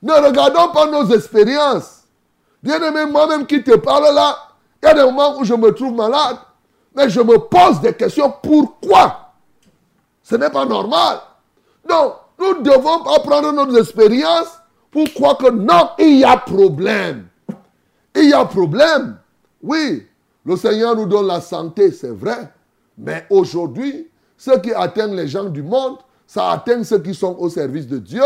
Ne 0.02 0.12
regardons 0.12 0.73
pas 0.73 0.87
nos 0.87 1.11
expériences. 1.14 2.04
Bien 2.62 2.83
aimé, 2.83 3.11
moi-même 3.11 3.47
qui 3.47 3.62
te 3.62 3.76
parle 3.76 4.14
là, 4.14 4.37
il 4.83 4.87
y 4.87 4.88
a 4.90 4.95
des 4.95 5.02
moments 5.02 5.38
où 5.38 5.45
je 5.45 5.54
me 5.54 5.71
trouve 5.73 5.95
malade, 5.95 6.37
mais 6.94 7.08
je 7.08 7.20
me 7.20 7.38
pose 7.38 7.80
des 7.80 7.92
questions. 7.92 8.32
Pourquoi? 8.42 9.32
Ce 10.22 10.36
n'est 10.36 10.50
pas 10.50 10.64
normal. 10.64 11.18
Donc, 11.88 12.14
nous 12.38 12.62
devons 12.62 13.02
pas 13.02 13.20
prendre 13.20 13.52
nos 13.52 13.76
expériences 13.76 14.58
pour 14.90 15.12
croire 15.12 15.36
que 15.38 15.50
non, 15.50 15.90
il 15.98 16.18
y 16.18 16.24
a 16.24 16.36
problème. 16.36 17.26
Il 18.14 18.30
y 18.30 18.32
a 18.32 18.44
problème. 18.44 19.18
Oui, 19.62 20.06
le 20.44 20.56
Seigneur 20.56 20.94
nous 20.94 21.06
donne 21.06 21.26
la 21.26 21.40
santé, 21.40 21.90
c'est 21.90 22.14
vrai. 22.14 22.52
Mais 22.96 23.26
aujourd'hui, 23.28 24.08
ce 24.36 24.58
qui 24.58 24.72
atteint 24.72 25.08
les 25.08 25.26
gens 25.26 25.44
du 25.44 25.62
monde, 25.62 25.98
ça 26.26 26.52
atteint 26.52 26.82
ceux 26.84 27.00
qui 27.00 27.14
sont 27.14 27.36
au 27.38 27.48
service 27.48 27.86
de 27.86 27.98
Dieu. 27.98 28.22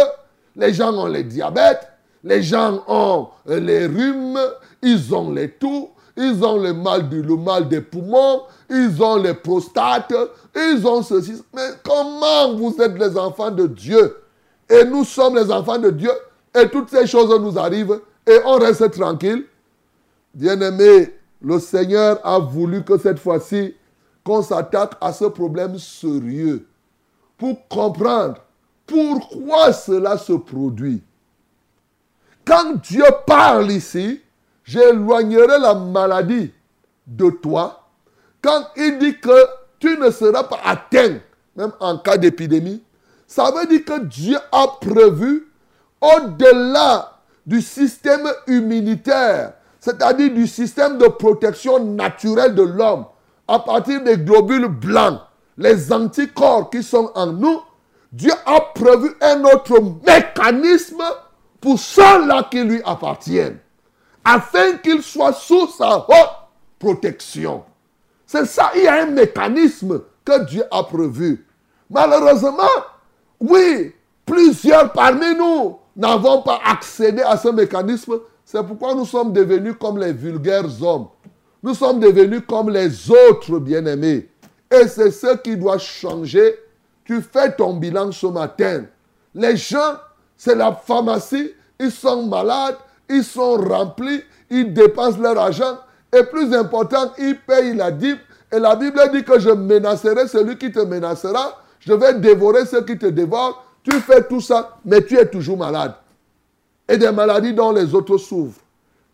Les 0.56 0.74
gens 0.74 0.92
ont 0.92 1.06
les 1.06 1.24
diabètes, 1.24 1.88
les 2.24 2.42
gens 2.42 2.82
ont 2.86 3.28
les 3.46 3.86
rhumes, 3.86 4.38
ils 4.82 5.14
ont 5.14 5.30
les 5.30 5.50
toux, 5.52 5.90
ils 6.18 6.44
ont 6.44 6.58
le 6.58 6.72
mal, 6.72 7.08
du, 7.08 7.22
le 7.22 7.64
des 7.64 7.80
poumons, 7.80 8.42
ils 8.68 9.00
ont 9.00 9.16
les 9.16 9.34
prostates, 9.34 10.12
ils 10.54 10.84
ont 10.84 11.00
ceci. 11.02 11.40
Mais 11.54 11.70
comment 11.84 12.54
vous 12.54 12.74
êtes 12.80 12.98
les 12.98 13.16
enfants 13.16 13.52
de 13.52 13.68
Dieu? 13.68 14.16
Et 14.68 14.84
nous 14.84 15.04
sommes 15.04 15.36
les 15.36 15.50
enfants 15.50 15.78
de 15.78 15.90
Dieu 15.90 16.10
et 16.54 16.68
toutes 16.68 16.90
ces 16.90 17.06
choses 17.06 17.30
nous 17.40 17.56
arrivent 17.56 18.00
et 18.26 18.38
on 18.44 18.58
reste 18.58 18.90
tranquille. 18.90 19.46
Bien-aimé, 20.34 21.14
le 21.40 21.58
Seigneur 21.60 22.18
a 22.24 22.40
voulu 22.40 22.82
que 22.82 22.98
cette 22.98 23.20
fois-ci, 23.20 23.74
qu'on 24.24 24.42
s'attaque 24.42 24.94
à 25.00 25.12
ce 25.12 25.24
problème 25.26 25.78
sérieux 25.78 26.66
pour 27.38 27.66
comprendre 27.68 28.38
pourquoi 28.86 29.72
cela 29.72 30.18
se 30.18 30.32
produit. 30.32 31.02
Quand 32.44 32.74
Dieu 32.82 33.04
parle 33.26 33.70
ici, 33.70 34.20
j'éloignerai 34.68 35.58
la 35.58 35.74
maladie 35.74 36.52
de 37.06 37.30
toi. 37.30 37.88
Quand 38.42 38.66
il 38.76 38.98
dit 38.98 39.18
que 39.18 39.46
tu 39.78 39.96
ne 39.98 40.10
seras 40.10 40.44
pas 40.44 40.60
atteint, 40.64 41.18
même 41.56 41.72
en 41.80 41.96
cas 41.98 42.18
d'épidémie, 42.18 42.82
ça 43.26 43.50
veut 43.50 43.66
dire 43.66 43.84
que 43.84 44.00
Dieu 44.04 44.36
a 44.52 44.66
prévu, 44.80 45.48
au-delà 46.00 47.18
du 47.46 47.62
système 47.62 48.28
immunitaire, 48.46 49.54
c'est-à-dire 49.80 50.32
du 50.32 50.46
système 50.46 50.98
de 50.98 51.06
protection 51.06 51.82
naturelle 51.82 52.54
de 52.54 52.62
l'homme, 52.62 53.06
à 53.48 53.58
partir 53.58 54.02
des 54.02 54.18
globules 54.18 54.68
blancs, 54.68 55.20
les 55.56 55.90
anticorps 55.92 56.68
qui 56.68 56.82
sont 56.82 57.10
en 57.14 57.26
nous, 57.28 57.62
Dieu 58.12 58.32
a 58.44 58.60
prévu 58.74 59.14
un 59.22 59.44
autre 59.44 59.80
mécanisme 60.06 61.02
pour 61.60 61.78
ceux-là 61.78 62.48
qui 62.50 62.62
lui 62.62 62.82
appartiennent, 62.84 63.58
afin 64.28 64.76
qu'ils 64.78 65.02
soient 65.02 65.32
sous 65.32 65.68
sa 65.68 65.98
haute 65.98 66.36
protection. 66.78 67.64
C'est 68.26 68.44
ça, 68.44 68.70
il 68.76 68.82
y 68.82 68.86
a 68.86 69.02
un 69.02 69.06
mécanisme 69.06 70.02
que 70.22 70.44
Dieu 70.44 70.64
a 70.70 70.84
prévu. 70.84 71.46
Malheureusement, 71.88 72.68
oui, 73.40 73.94
plusieurs 74.26 74.92
parmi 74.92 75.34
nous 75.34 75.78
n'avons 75.96 76.42
pas 76.42 76.60
accédé 76.66 77.22
à 77.22 77.38
ce 77.38 77.48
mécanisme. 77.48 78.18
C'est 78.44 78.62
pourquoi 78.62 78.94
nous 78.94 79.06
sommes 79.06 79.32
devenus 79.32 79.76
comme 79.80 79.98
les 79.98 80.12
vulgaires 80.12 80.82
hommes. 80.82 81.08
Nous 81.62 81.74
sommes 81.74 81.98
devenus 81.98 82.42
comme 82.46 82.68
les 82.68 83.10
autres 83.10 83.58
bien-aimés. 83.58 84.28
Et 84.70 84.86
c'est 84.88 85.10
ce 85.10 85.38
qui 85.38 85.56
doit 85.56 85.78
changer. 85.78 86.54
Tu 87.04 87.22
fais 87.22 87.52
ton 87.52 87.74
bilan 87.74 88.12
ce 88.12 88.26
matin. 88.26 88.84
Les 89.34 89.56
gens, 89.56 89.94
c'est 90.36 90.54
la 90.54 90.72
pharmacie, 90.72 91.52
ils 91.80 91.90
sont 91.90 92.26
malades, 92.26 92.76
ils 93.08 93.24
sont 93.24 93.56
remplis, 93.56 94.22
ils 94.50 94.72
dépensent 94.72 95.18
leur 95.18 95.38
argent. 95.38 95.78
Et 96.12 96.22
plus 96.24 96.54
important, 96.54 97.12
ils 97.18 97.38
payent 97.38 97.74
la 97.74 97.90
dîme. 97.90 98.18
Et 98.50 98.58
la 98.58 98.76
Bible 98.76 99.00
dit 99.12 99.24
que 99.24 99.38
je 99.38 99.50
menacerai 99.50 100.26
celui 100.26 100.56
qui 100.56 100.72
te 100.72 100.80
menacera. 100.80 101.62
Je 101.80 101.92
vais 101.92 102.14
dévorer 102.14 102.64
ceux 102.66 102.82
qui 102.82 102.98
te 102.98 103.06
dévorent. 103.06 103.64
Tu 103.82 103.92
fais 104.00 104.22
tout 104.24 104.40
ça, 104.40 104.78
mais 104.84 105.02
tu 105.04 105.18
es 105.18 105.26
toujours 105.26 105.58
malade. 105.58 105.94
Et 106.88 106.96
des 106.96 107.10
maladies 107.10 107.52
dont 107.52 107.72
les 107.72 107.94
autres 107.94 108.16
souffrent. 108.16 108.60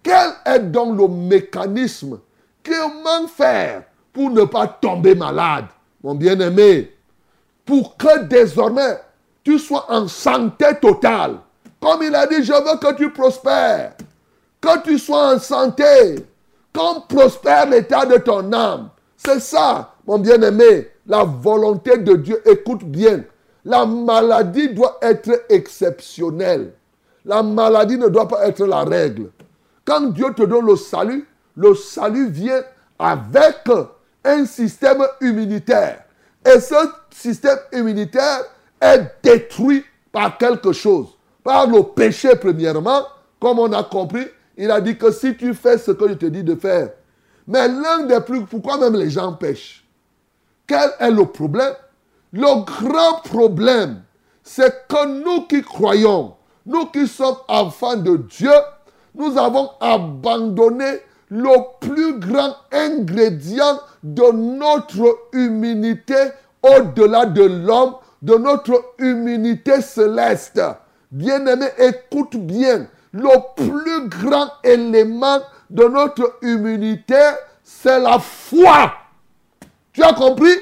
Quel 0.02 0.30
est 0.44 0.60
donc 0.60 0.98
le 0.98 1.08
mécanisme 1.08 2.20
Comment 2.64 3.26
faire 3.26 3.84
pour 4.12 4.30
ne 4.30 4.44
pas 4.44 4.66
tomber 4.66 5.14
malade, 5.14 5.66
mon 6.02 6.14
bien-aimé? 6.14 6.92
Pour 7.64 7.96
que 7.96 8.24
désormais 8.24 9.00
tu 9.42 9.58
sois 9.58 9.86
en 9.90 10.08
santé 10.08 10.66
totale. 10.80 11.36
Comme 11.84 12.02
il 12.02 12.14
a 12.14 12.26
dit, 12.26 12.42
je 12.42 12.52
veux 12.54 12.78
que 12.78 12.94
tu 12.94 13.10
prospères. 13.10 13.92
Que 14.58 14.82
tu 14.84 14.98
sois 14.98 15.34
en 15.34 15.38
santé. 15.38 16.14
Comme 16.72 17.02
prospère 17.06 17.68
l'état 17.68 18.06
de 18.06 18.16
ton 18.16 18.50
âme. 18.54 18.88
C'est 19.18 19.38
ça, 19.38 19.92
mon 20.06 20.16
bien-aimé, 20.16 20.88
la 21.06 21.24
volonté 21.24 21.98
de 21.98 22.14
Dieu. 22.14 22.40
Écoute 22.48 22.84
bien. 22.84 23.24
La 23.66 23.84
maladie 23.84 24.70
doit 24.70 24.96
être 25.02 25.44
exceptionnelle. 25.50 26.72
La 27.22 27.42
maladie 27.42 27.98
ne 27.98 28.08
doit 28.08 28.28
pas 28.28 28.48
être 28.48 28.64
la 28.64 28.84
règle. 28.84 29.30
Quand 29.84 30.00
Dieu 30.00 30.32
te 30.34 30.44
donne 30.44 30.64
le 30.64 30.76
salut, 30.76 31.28
le 31.54 31.74
salut 31.74 32.30
vient 32.30 32.62
avec 32.98 33.68
un 34.24 34.46
système 34.46 35.06
immunitaire. 35.20 36.02
Et 36.46 36.60
ce 36.60 36.76
système 37.10 37.58
immunitaire 37.74 38.40
est 38.80 39.04
détruit 39.22 39.84
par 40.10 40.38
quelque 40.38 40.72
chose. 40.72 41.08
Par 41.44 41.66
le 41.66 41.82
péché, 41.82 42.30
premièrement, 42.34 43.02
comme 43.38 43.58
on 43.58 43.72
a 43.72 43.84
compris, 43.84 44.26
il 44.56 44.70
a 44.70 44.80
dit 44.80 44.96
que 44.96 45.12
si 45.12 45.36
tu 45.36 45.52
fais 45.54 45.76
ce 45.76 45.90
que 45.90 46.08
je 46.08 46.14
te 46.14 46.26
dis 46.26 46.42
de 46.42 46.54
faire. 46.54 46.90
Mais 47.46 47.68
l'un 47.68 48.04
des 48.04 48.20
plus... 48.20 48.46
Pourquoi 48.46 48.78
même 48.78 48.96
les 48.96 49.10
gens 49.10 49.34
pêchent? 49.34 49.86
Quel 50.66 50.90
est 50.98 51.10
le 51.10 51.26
problème? 51.26 51.74
Le 52.32 52.64
grand 52.64 53.20
problème, 53.22 54.02
c'est 54.42 54.88
que 54.88 55.06
nous 55.22 55.46
qui 55.46 55.62
croyons, 55.62 56.34
nous 56.64 56.86
qui 56.86 57.06
sommes 57.06 57.36
enfants 57.46 57.96
de 57.96 58.16
Dieu, 58.16 58.50
nous 59.14 59.36
avons 59.38 59.70
abandonné 59.80 61.00
le 61.28 61.54
plus 61.80 62.18
grand 62.18 62.56
ingrédient 62.72 63.78
de 64.02 64.32
notre 64.32 65.28
humilité 65.32 66.30
au-delà 66.62 67.26
de 67.26 67.42
l'homme, 67.42 67.96
de 68.22 68.34
notre 68.34 68.94
humilité 68.98 69.82
céleste. 69.82 70.60
Bien-aimé, 71.14 71.66
écoute 71.78 72.34
bien. 72.34 72.88
le 73.12 73.28
plus 73.54 74.08
grand 74.08 74.48
élément 74.64 75.38
de 75.70 75.84
notre 75.84 76.38
immunité, 76.42 77.20
c'est 77.62 78.00
la 78.00 78.18
foi. 78.18 78.92
Tu 79.92 80.02
as 80.02 80.12
compris? 80.12 80.56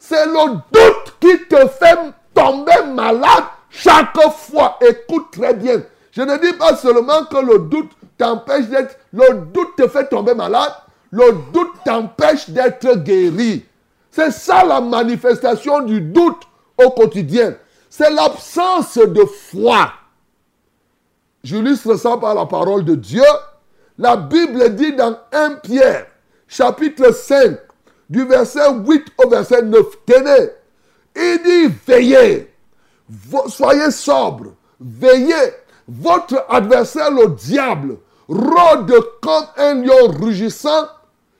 C'est 0.00 0.26
le 0.26 0.54
doute 0.72 1.14
qui 1.20 1.46
te 1.46 1.68
fait 1.68 1.96
tomber 2.34 2.92
malade 2.92 3.44
chaque 3.70 4.20
fois. 4.32 4.80
Écoute 4.80 5.26
très 5.30 5.54
bien. 5.54 5.80
Je 6.10 6.22
ne 6.22 6.36
dis 6.38 6.54
pas 6.54 6.74
seulement 6.74 7.24
que 7.26 7.36
le 7.36 7.60
doute 7.60 7.92
t'empêche 8.18 8.66
d'être... 8.66 8.98
Le 9.12 9.46
doute 9.52 9.76
te 9.76 9.86
fait 9.86 10.08
tomber 10.08 10.34
malade. 10.34 10.72
Le 11.12 11.36
doute 11.52 11.74
t'empêche 11.84 12.50
d'être 12.50 12.96
guéri. 12.96 13.64
C'est 14.10 14.32
ça 14.32 14.64
la 14.64 14.80
manifestation 14.80 15.82
du 15.82 16.00
doute 16.00 16.42
au 16.84 16.90
quotidien. 16.90 17.54
C'est 17.94 18.08
l'absence 18.08 18.96
de 18.96 19.22
foi. 19.26 19.92
J'illustre 21.44 21.94
ça 21.96 22.16
par 22.16 22.34
la 22.34 22.46
parole 22.46 22.86
de 22.86 22.94
Dieu. 22.94 23.22
La 23.98 24.16
Bible 24.16 24.74
dit 24.74 24.94
dans 24.94 25.18
1 25.30 25.56
Pierre, 25.56 26.06
chapitre 26.48 27.12
5, 27.12 27.58
du 28.08 28.24
verset 28.24 28.72
8 28.72 29.08
au 29.22 29.28
verset 29.28 29.60
9, 29.60 29.84
tenez, 30.06 30.48
il 31.14 31.42
dit 31.44 31.74
veillez, 31.86 32.50
soyez 33.48 33.90
sobre, 33.90 34.54
veillez. 34.80 35.52
Votre 35.86 36.46
adversaire, 36.48 37.10
le 37.10 37.28
diable, 37.34 37.98
rôde 38.26 38.94
comme 39.20 39.44
un 39.58 39.74
lion 39.74 40.08
rugissant, 40.18 40.88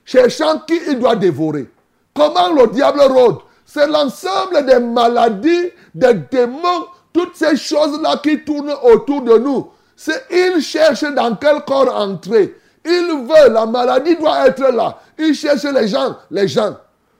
cherchant 0.04 0.58
qui 0.66 0.78
il 0.86 0.98
doit 0.98 1.16
dévorer. 1.16 1.70
Comment 2.14 2.52
le 2.52 2.66
diable 2.66 3.00
rôde? 3.00 3.38
C'est 3.72 3.86
l'ensemble 3.86 4.66
des 4.66 4.78
maladies, 4.78 5.70
des 5.94 6.12
démons, 6.12 6.88
toutes 7.10 7.36
ces 7.36 7.56
choses-là 7.56 8.20
qui 8.22 8.44
tournent 8.44 8.74
autour 8.82 9.22
de 9.22 9.38
nous. 9.38 9.70
C'est 9.96 10.26
il 10.30 10.60
cherche 10.60 11.04
dans 11.04 11.34
quel 11.36 11.62
corps 11.64 11.96
entrer. 11.96 12.54
Il 12.84 13.26
veut, 13.26 13.50
la 13.50 13.64
maladie 13.64 14.16
doit 14.16 14.46
être 14.46 14.70
là. 14.70 14.98
Il 15.18 15.34
cherche 15.34 15.62
les 15.62 15.88
gens, 15.88 16.16
les 16.30 16.48
gens. 16.48 16.76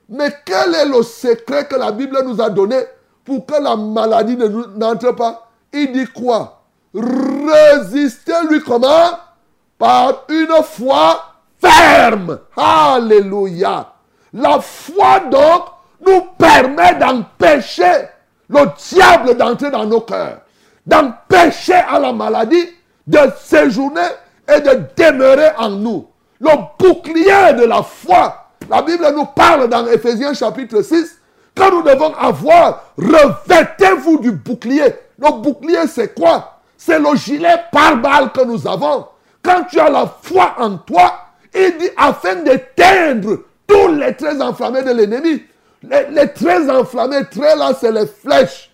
Mais 0.07 0.31
quel 0.45 0.75
est 0.75 0.85
le 0.85 1.01
secret 1.01 1.65
que 1.65 1.75
la 1.75 1.91
Bible 1.91 2.19
nous 2.23 2.39
a 2.39 2.51
donné 2.51 2.77
pour 3.25 3.47
que 3.47 3.59
la 3.59 3.75
maladie 3.75 4.37
n'entre 4.77 5.15
pas? 5.15 5.49
Il 5.73 5.91
dit 5.91 6.05
quoi? 6.05 6.61
Résistez-lui 6.93 8.61
comment? 8.61 9.17
Par 9.79 10.25
une 10.29 10.63
foi 10.63 11.19
ferme. 11.59 12.37
Alléluia. 12.55 13.91
La 14.31 14.59
foi 14.59 15.19
donc 15.31 15.72
nous 16.05 16.21
permet 16.37 16.95
d'empêcher 16.95 18.07
le 18.49 18.65
diable 18.89 19.35
d'entrer 19.35 19.71
dans 19.71 19.85
nos 19.85 20.01
cœurs, 20.01 20.41
d'empêcher 20.85 21.73
à 21.73 21.99
la 21.99 22.11
maladie 22.11 22.67
de 23.07 23.19
séjourner 23.41 24.07
et 24.47 24.59
de 24.61 24.81
demeurer 24.97 25.51
en 25.57 25.69
nous. 25.69 26.07
Le 26.39 26.49
bouclier 26.77 27.53
de 27.57 27.65
la 27.65 27.83
foi. 27.83 28.47
La 28.69 28.81
Bible 28.81 29.07
nous 29.15 29.25
parle 29.25 29.67
dans 29.69 29.87
Ephésiens 29.87 30.33
chapitre 30.33 30.81
6 30.81 31.19
que 31.55 31.71
nous 31.71 31.83
devons 31.83 32.13
avoir. 32.15 32.83
Revêtez-vous 32.97 34.19
du 34.19 34.31
bouclier. 34.31 34.93
Le 35.19 35.31
bouclier, 35.41 35.87
c'est 35.87 36.13
quoi? 36.13 36.59
C'est 36.77 36.99
le 36.99 37.15
gilet 37.15 37.63
pare-balles 37.71 38.31
que 38.31 38.43
nous 38.43 38.67
avons. 38.67 39.07
Quand 39.41 39.63
tu 39.69 39.79
as 39.79 39.89
la 39.89 40.05
foi 40.21 40.55
en 40.57 40.77
toi, 40.77 41.13
il 41.53 41.77
dit 41.77 41.89
afin 41.95 42.35
d'éteindre 42.35 43.39
tous 43.67 43.87
les 43.89 44.15
traits 44.15 44.41
enflammés 44.41 44.83
de 44.83 44.91
l'ennemi. 44.91 45.43
Les, 45.83 46.07
les, 46.11 46.31
traits 46.31 46.69
enflammés, 46.69 47.25
traits 47.29 47.57
là, 47.57 47.71
c'est 47.79 47.91
les 47.91 48.07
flèches. 48.07 48.71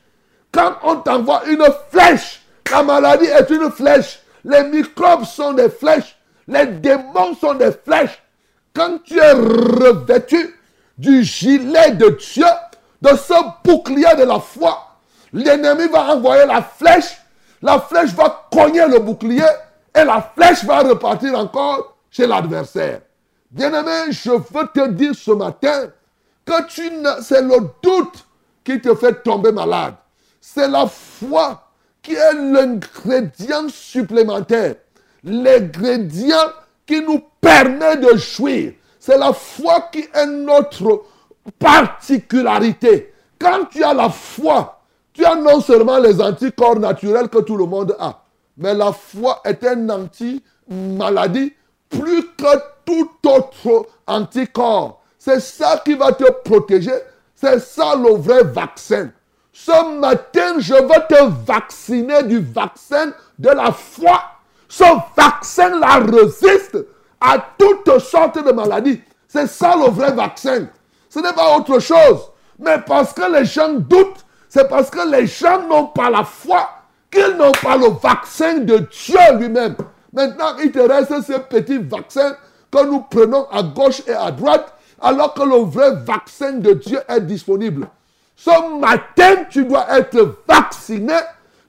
Quand 0.52 0.76
on 0.84 0.98
t'envoie 0.98 1.44
une 1.48 1.66
flèche, 1.90 2.42
la 2.72 2.84
maladie 2.84 3.26
est 3.26 3.50
une 3.50 3.72
flèche. 3.72 4.20
Les 4.44 4.64
microbes 4.64 5.26
sont 5.26 5.54
des 5.54 5.70
flèches. 5.70 6.18
Les 6.48 6.66
démons 6.66 7.36
sont 7.40 7.56
des 7.56 7.72
flèches. 7.72 8.22
Quand 8.74 9.00
tu 9.04 9.18
es 9.18 9.32
revêtu 9.32 10.56
du 10.98 11.24
gilet 11.24 11.92
de 11.92 12.10
Dieu, 12.10 12.46
de 13.02 13.10
ce 13.10 13.34
bouclier 13.64 14.16
de 14.18 14.24
la 14.24 14.40
foi, 14.40 14.98
l'ennemi 15.34 15.88
va 15.88 16.14
envoyer 16.14 16.46
la 16.46 16.62
flèche. 16.62 17.18
La 17.62 17.80
flèche 17.80 18.12
va 18.12 18.48
cogner 18.52 18.88
le 18.88 19.00
bouclier 19.00 19.48
et 19.96 20.04
la 20.04 20.32
flèche 20.36 20.64
va 20.64 20.80
repartir 20.80 21.38
encore 21.38 21.98
chez 22.10 22.28
l'adversaire. 22.28 23.02
Bien-aimé, 23.52 24.12
je 24.12 24.32
veux 24.32 24.68
te 24.74 24.88
dire 24.90 25.14
ce 25.16 25.32
matin 25.32 25.90
c'est 27.22 27.42
le 27.42 27.70
doute 27.82 28.26
qui 28.64 28.80
te 28.82 28.94
fait 28.96 29.24
tomber 29.24 29.52
malade. 29.52 29.96
C'est 30.42 30.68
la 30.68 30.88
foi 30.88 31.70
qui 32.02 32.14
est 32.14 32.34
l'ingrédient 32.34 33.68
supplémentaire. 33.70 34.76
L'ingrédient 35.24 36.54
qui 36.86 37.02
nous 37.02 37.22
permet 37.42 37.98
de 37.98 38.18
jouir. 38.18 38.74
C'est 39.00 39.18
la 39.18 39.34
foi 39.34 39.90
qui 39.92 40.08
est 40.14 40.26
notre 40.26 41.04
particularité. 41.58 43.14
Quand 43.40 43.66
tu 43.72 43.84
as 43.84 43.94
la 43.94 44.10
foi, 44.10 44.82
tu 45.14 45.26
as 45.26 45.36
non 45.36 45.62
seulement 45.62 46.00
les 46.00 46.22
anticorps 46.22 46.80
naturels 46.80 47.30
que 47.30 47.40
tout 47.40 47.58
le 47.58 47.66
monde 47.66 47.96
a, 48.00 48.24
mais 48.58 48.74
la 48.74 48.92
foi 48.92 49.42
est 49.46 49.64
un 49.66 49.90
anti-maladie 49.90 51.54
plus 51.90 52.24
que 52.38 52.58
tout 52.86 53.10
autre 53.26 53.88
anticorps. 54.06 54.99
C'est 55.20 55.42
ça 55.42 55.82
qui 55.84 55.94
va 55.96 56.14
te 56.14 56.32
protéger. 56.44 56.94
C'est 57.36 57.60
ça 57.60 57.94
le 57.96 58.16
vrai 58.16 58.44
vaccin. 58.44 59.10
Ce 59.52 60.00
matin, 60.00 60.56
je 60.60 60.74
veux 60.74 61.08
te 61.10 61.46
vacciner 61.46 62.24
du 62.24 62.40
vaccin 62.40 63.12
de 63.38 63.50
la 63.50 63.72
foi. 63.74 64.22
Ce 64.70 64.84
vaccin-là 65.18 66.00
résiste 66.00 66.78
à 67.20 67.38
toutes 67.58 68.00
sortes 68.00 68.44
de 68.44 68.52
maladies. 68.52 69.02
C'est 69.28 69.48
ça 69.48 69.76
le 69.76 69.92
vrai 69.92 70.14
vaccin. 70.14 70.68
Ce 71.10 71.20
n'est 71.20 71.34
pas 71.34 71.58
autre 71.58 71.80
chose. 71.80 72.32
Mais 72.58 72.80
parce 72.80 73.14
que 73.14 73.32
les 73.32 73.46
gens 73.46 73.74
doutent, 73.74 74.26
c'est 74.48 74.70
parce 74.70 74.90
que 74.90 75.10
les 75.10 75.28
gens 75.28 75.62
n'ont 75.68 75.88
pas 75.88 76.10
la 76.10 76.24
foi 76.24 76.70
qu'ils 77.12 77.36
n'ont 77.36 77.52
pas 77.52 77.76
le 77.76 77.90
vaccin 78.02 78.60
de 78.60 78.78
Dieu 78.78 79.20
lui-même. 79.38 79.76
Maintenant, 80.14 80.56
il 80.64 80.72
te 80.72 80.80
reste 80.80 81.22
ce 81.22 81.38
petit 81.40 81.78
vaccin 81.78 82.36
que 82.72 82.86
nous 82.86 83.02
prenons 83.02 83.48
à 83.52 83.64
gauche 83.64 84.02
et 84.08 84.14
à 84.14 84.32
droite, 84.32 84.74
alors 85.02 85.34
que 85.34 85.44
le 85.44 85.64
vrai 85.64 85.96
vaccin 86.06 86.54
de 86.54 86.74
Dieu 86.74 87.00
est 87.08 87.22
disponible. 87.22 87.88
Ce 88.36 88.80
matin, 88.80 89.46
tu 89.50 89.66
dois 89.66 89.86
être 89.98 90.38
vacciné 90.48 91.16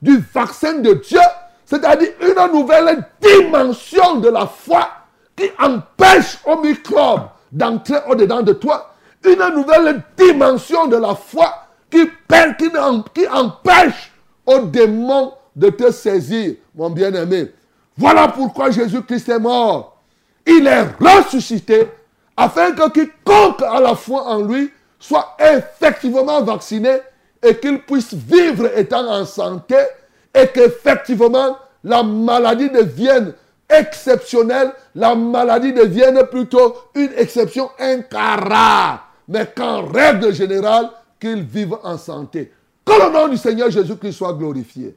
du 0.01 0.19
vaccin 0.33 0.75
de 0.75 0.95
Dieu, 0.95 1.21
c'est-à-dire 1.65 2.11
une 2.21 2.53
nouvelle 2.53 3.05
dimension 3.21 4.17
de 4.17 4.29
la 4.29 4.47
foi 4.47 4.89
qui 5.37 5.51
empêche 5.59 6.39
aux 6.45 6.61
microbes 6.61 7.29
d'entrer 7.53 7.99
au-dedans 8.09 8.43
de 8.43 8.53
toi, 8.53 8.95
une 9.25 9.55
nouvelle 9.55 10.03
dimension 10.17 10.87
de 10.87 10.97
la 10.97 11.15
foi 11.15 11.53
qui, 11.91 12.09
empêche 13.29 14.13
aux 14.47 14.61
démons 14.61 15.33
de 15.57 15.71
te 15.71 15.91
saisir, 15.91 16.55
mon 16.75 16.91
bien-aimé. 16.91 17.53
Voilà 17.97 18.29
pourquoi 18.29 18.71
Jésus-Christ 18.71 19.29
est 19.29 19.39
mort. 19.39 20.01
Il 20.47 20.67
est 20.67 20.87
ressuscité 20.99 21.89
afin 22.41 22.73
que 22.73 22.89
quiconque 22.89 23.63
a 23.63 23.81
la 23.81 23.95
foi 23.95 24.23
en 24.25 24.41
lui 24.41 24.73
soit 24.99 25.37
effectivement 25.39 26.41
vacciné 26.43 26.97
et 27.43 27.57
qu'il 27.57 27.83
puisse 27.83 28.15
vivre 28.15 28.67
étant 28.79 29.07
en 29.07 29.27
santé 29.27 29.77
et 30.35 30.47
qu'effectivement 30.47 31.59
la 31.85 32.03
maladie 32.03 32.71
devienne 32.71 33.35
exceptionnelle, 33.69 34.73
la 34.95 35.15
maladie 35.15 35.75
devienne 35.75 36.23
plutôt 36.31 36.77
une 36.95 37.13
exception, 37.17 37.71
un 37.79 38.01
mais 39.29 39.47
qu'en 39.55 39.87
règle 39.87 40.33
générale, 40.33 40.91
qu'il 41.21 41.43
vive 41.43 41.77
en 41.83 41.99
santé. 41.99 42.53
Que 42.87 42.93
le 42.93 43.13
nom 43.13 43.29
du 43.29 43.37
Seigneur 43.37 43.71
Jésus-Christ 43.71 44.13
soit 44.15 44.33
glorifié. 44.33 44.97